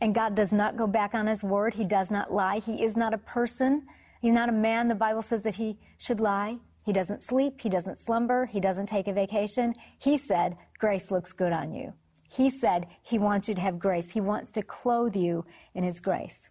and 0.00 0.14
God 0.14 0.36
does 0.36 0.52
not 0.52 0.76
go 0.76 0.86
back 0.86 1.12
on 1.12 1.26
his 1.26 1.42
word, 1.42 1.74
he 1.74 1.84
does 1.84 2.12
not 2.12 2.32
lie. 2.32 2.60
He 2.60 2.84
is 2.84 2.96
not 2.96 3.12
a 3.12 3.18
person, 3.18 3.82
he's 4.22 4.32
not 4.32 4.48
a 4.48 4.52
man. 4.52 4.86
The 4.86 4.94
Bible 4.94 5.22
says 5.22 5.42
that 5.42 5.56
he 5.56 5.76
should 5.98 6.20
lie. 6.20 6.58
He 6.86 6.92
doesn't 6.92 7.22
sleep, 7.22 7.60
he 7.60 7.68
doesn't 7.68 7.98
slumber, 7.98 8.46
he 8.46 8.60
doesn't 8.60 8.86
take 8.86 9.08
a 9.08 9.12
vacation. 9.12 9.74
He 9.98 10.16
said, 10.16 10.56
Grace 10.80 11.10
looks 11.10 11.34
good 11.34 11.52
on 11.52 11.74
you. 11.74 11.92
He 12.30 12.48
said 12.48 12.86
he 13.02 13.18
wants 13.18 13.48
you 13.48 13.54
to 13.54 13.60
have 13.60 13.78
grace. 13.78 14.10
He 14.10 14.20
wants 14.20 14.50
to 14.52 14.62
clothe 14.62 15.14
you 15.14 15.44
in 15.74 15.84
his 15.84 16.00
grace. 16.00 16.48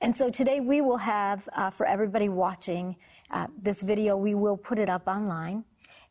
And 0.00 0.16
so 0.16 0.28
today 0.28 0.58
we 0.58 0.80
will 0.80 0.96
have, 0.96 1.48
uh, 1.52 1.70
for 1.70 1.86
everybody 1.86 2.28
watching 2.28 2.96
uh, 3.30 3.46
this 3.62 3.80
video, 3.80 4.16
we 4.16 4.34
will 4.34 4.56
put 4.56 4.78
it 4.78 4.90
up 4.90 5.06
online. 5.06 5.64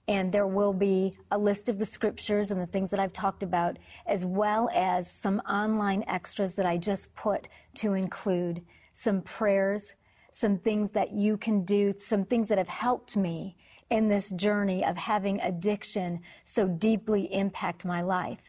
And 0.08 0.32
there 0.32 0.48
will 0.48 0.74
be 0.74 1.12
a 1.32 1.38
list 1.38 1.68
of 1.68 1.80
the 1.80 1.86
scriptures 1.86 2.50
and 2.50 2.62
the 2.62 2.66
things 2.66 2.92
that 2.92 3.00
I've 3.00 3.14
talked 3.14 3.44
about, 3.44 3.78
as 4.08 4.26
well 4.26 4.70
as 4.74 5.12
some 5.12 5.40
online 5.42 6.04
extras 6.08 6.56
that 6.56 6.66
I 6.66 6.78
just 6.78 7.14
put 7.14 7.48
to 7.76 7.94
include 7.94 8.64
some 8.94 9.22
prayers, 9.22 9.92
some 10.32 10.58
things 10.58 10.92
that 10.92 11.12
you 11.12 11.36
can 11.36 11.66
do, 11.66 11.94
some 12.00 12.24
things 12.24 12.48
that 12.48 12.58
have 12.58 12.70
helped 12.70 13.18
me 13.18 13.58
in 13.90 14.08
this 14.08 14.30
journey 14.32 14.86
of 14.86 14.98
having 14.98 15.40
addiction 15.42 16.22
so 16.44 16.68
deeply 16.68 17.34
impact 17.34 17.86
my 17.86 18.02
life. 18.02 18.40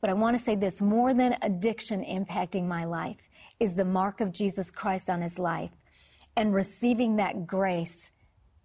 But 0.00 0.10
I 0.10 0.14
want 0.14 0.36
to 0.36 0.42
say 0.42 0.54
this 0.54 0.80
more 0.80 1.14
than 1.14 1.36
addiction 1.42 2.04
impacting 2.04 2.66
my 2.66 2.84
life 2.84 3.16
is 3.58 3.74
the 3.74 3.84
mark 3.84 4.20
of 4.20 4.32
Jesus 4.32 4.70
Christ 4.70 5.08
on 5.08 5.22
his 5.22 5.38
life 5.38 5.70
and 6.36 6.54
receiving 6.54 7.16
that 7.16 7.46
grace, 7.46 8.10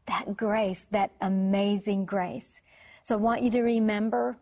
that 0.07 0.35
grace, 0.35 0.85
that 0.91 1.11
amazing 1.21 2.05
grace. 2.05 2.59
So 3.03 3.15
I 3.15 3.17
want 3.17 3.41
you 3.41 3.51
to 3.51 3.61
remember 3.61 4.37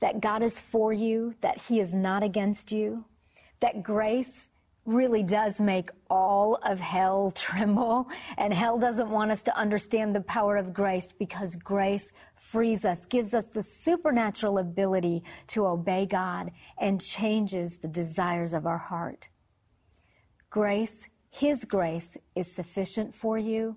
that 0.00 0.20
God 0.20 0.42
is 0.42 0.60
for 0.60 0.92
you, 0.92 1.34
that 1.40 1.62
he 1.62 1.80
is 1.80 1.94
not 1.94 2.22
against 2.22 2.72
you, 2.72 3.04
that 3.60 3.82
grace 3.82 4.48
really 4.86 5.22
does 5.22 5.60
make 5.60 5.90
all 6.08 6.58
of 6.64 6.80
hell 6.80 7.30
tremble. 7.34 8.08
And 8.38 8.52
hell 8.52 8.78
doesn't 8.78 9.10
want 9.10 9.30
us 9.30 9.42
to 9.44 9.56
understand 9.56 10.14
the 10.14 10.20
power 10.22 10.56
of 10.56 10.72
grace 10.72 11.12
because 11.12 11.56
grace 11.56 12.12
frees 12.34 12.84
us, 12.84 13.04
gives 13.06 13.34
us 13.34 13.50
the 13.50 13.62
supernatural 13.62 14.58
ability 14.58 15.22
to 15.48 15.66
obey 15.66 16.06
God 16.06 16.52
and 16.78 17.00
changes 17.00 17.78
the 17.78 17.88
desires 17.88 18.52
of 18.52 18.66
our 18.66 18.78
heart. 18.78 19.28
Grace, 20.48 21.08
His 21.30 21.64
grace 21.64 22.16
is 22.34 22.50
sufficient 22.50 23.14
for 23.14 23.36
you. 23.36 23.76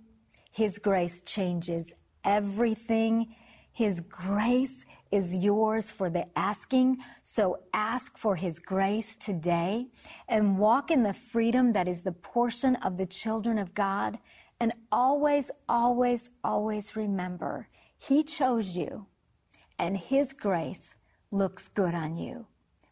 His 0.52 0.78
grace 0.78 1.22
changes 1.22 1.93
everything. 2.24 3.36
His 3.79 4.01
grace 4.01 4.83
is 5.09 5.37
yours 5.37 5.89
for 5.89 6.09
the 6.09 6.25
asking. 6.37 6.97
So 7.23 7.59
ask 7.73 8.17
for 8.17 8.35
His 8.35 8.59
grace 8.59 9.15
today 9.15 9.87
and 10.27 10.57
walk 10.57 10.91
in 10.91 11.03
the 11.03 11.13
freedom 11.13 11.71
that 11.71 11.87
is 11.87 12.01
the 12.01 12.11
portion 12.11 12.75
of 12.75 12.97
the 12.97 13.07
children 13.07 13.57
of 13.57 13.73
God. 13.73 14.19
And 14.59 14.73
always, 14.91 15.49
always, 15.69 16.29
always 16.43 16.97
remember 16.97 17.69
He 17.97 18.21
chose 18.21 18.75
you 18.75 19.05
and 19.77 19.95
His 19.95 20.33
grace 20.33 20.95
looks 21.31 21.69
good 21.69 21.95
on 21.95 22.17
you. 22.17 22.47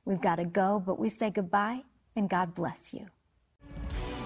We've 0.06 0.21
got 0.21 0.36
to 0.36 0.45
go, 0.45 0.82
but 0.86 0.97
we 0.97 1.10
say 1.10 1.32
goodbye 1.32 1.82
and 2.15 2.30
God 2.30 2.56
bless 2.56 2.93
you. 2.93 3.08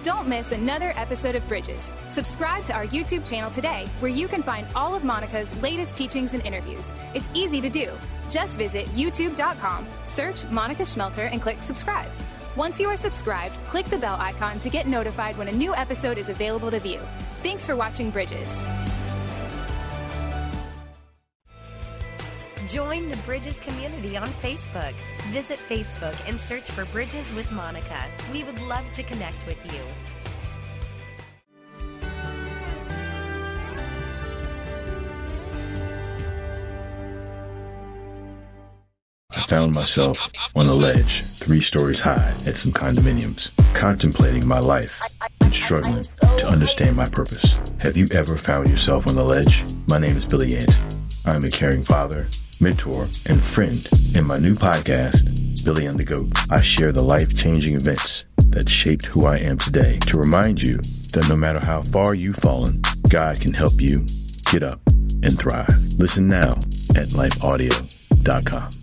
Don't 0.02 0.26
miss 0.26 0.50
another 0.50 0.92
episode 0.96 1.36
of 1.36 1.46
Bridges. 1.46 1.92
Subscribe 2.08 2.64
to 2.64 2.72
our 2.72 2.86
YouTube 2.86 3.24
channel 3.24 3.52
today, 3.52 3.86
where 4.00 4.10
you 4.10 4.26
can 4.26 4.42
find 4.42 4.66
all 4.74 4.96
of 4.96 5.04
Monica's 5.04 5.54
latest 5.62 5.94
teachings 5.94 6.34
and 6.34 6.44
interviews. 6.44 6.90
It's 7.14 7.28
easy 7.34 7.60
to 7.60 7.70
do. 7.70 7.88
Just 8.28 8.58
visit 8.58 8.86
youtube.com, 8.88 9.86
search 10.02 10.44
Monica 10.46 10.82
Schmelter, 10.82 11.30
and 11.30 11.40
click 11.40 11.62
subscribe. 11.62 12.10
Once 12.56 12.80
you 12.80 12.88
are 12.88 12.96
subscribed, 12.96 13.54
click 13.68 13.86
the 13.86 13.98
bell 13.98 14.16
icon 14.18 14.58
to 14.58 14.68
get 14.68 14.88
notified 14.88 15.38
when 15.38 15.46
a 15.46 15.52
new 15.52 15.72
episode 15.72 16.18
is 16.18 16.28
available 16.28 16.72
to 16.72 16.80
view. 16.80 17.00
Thanks 17.44 17.64
for 17.64 17.76
watching 17.76 18.10
Bridges. 18.10 18.60
Join 22.72 23.10
the 23.10 23.18
Bridges 23.18 23.60
community 23.60 24.16
on 24.16 24.26
Facebook. 24.28 24.94
Visit 25.30 25.58
Facebook 25.68 26.16
and 26.26 26.40
search 26.40 26.70
for 26.70 26.86
Bridges 26.86 27.30
with 27.34 27.52
Monica. 27.52 28.02
We 28.32 28.44
would 28.44 28.58
love 28.60 28.90
to 28.94 29.02
connect 29.02 29.46
with 29.46 29.58
you. 29.70 29.82
I 39.30 39.42
found 39.42 39.72
myself 39.72 40.32
on 40.56 40.64
a 40.64 40.72
ledge, 40.72 41.20
three 41.20 41.60
stories 41.60 42.00
high, 42.00 42.30
at 42.46 42.56
some 42.56 42.72
condominiums, 42.72 43.52
contemplating 43.74 44.48
my 44.48 44.60
life 44.60 44.98
and 45.42 45.54
struggling 45.54 46.04
to 46.38 46.46
understand 46.48 46.96
my 46.96 47.04
purpose. 47.04 47.52
Have 47.80 47.98
you 47.98 48.06
ever 48.14 48.36
found 48.36 48.70
yourself 48.70 49.06
on 49.08 49.14
the 49.14 49.24
ledge? 49.24 49.62
My 49.90 49.98
name 49.98 50.16
is 50.16 50.24
Billy 50.24 50.48
Yant. 50.48 51.26
I'm 51.26 51.44
a 51.44 51.50
caring 51.50 51.84
father 51.84 52.26
mentor, 52.62 53.08
and 53.26 53.44
friend. 53.44 53.76
In 54.14 54.24
my 54.24 54.38
new 54.38 54.54
podcast, 54.54 55.64
Billy 55.64 55.86
and 55.86 55.98
the 55.98 56.04
Goat, 56.04 56.30
I 56.50 56.60
share 56.60 56.92
the 56.92 57.04
life 57.04 57.36
changing 57.36 57.74
events 57.74 58.28
that 58.48 58.68
shaped 58.68 59.06
who 59.06 59.26
I 59.26 59.38
am 59.38 59.58
today 59.58 59.92
to 59.92 60.18
remind 60.18 60.62
you 60.62 60.76
that 60.76 61.26
no 61.28 61.36
matter 61.36 61.58
how 61.58 61.82
far 61.82 62.14
you've 62.14 62.36
fallen, 62.36 62.80
God 63.08 63.40
can 63.40 63.52
help 63.52 63.80
you 63.80 64.06
get 64.50 64.62
up 64.62 64.80
and 65.22 65.36
thrive. 65.38 65.68
Listen 65.98 66.28
now 66.28 66.48
at 66.96 67.08
lifeaudio.com. 67.14 68.81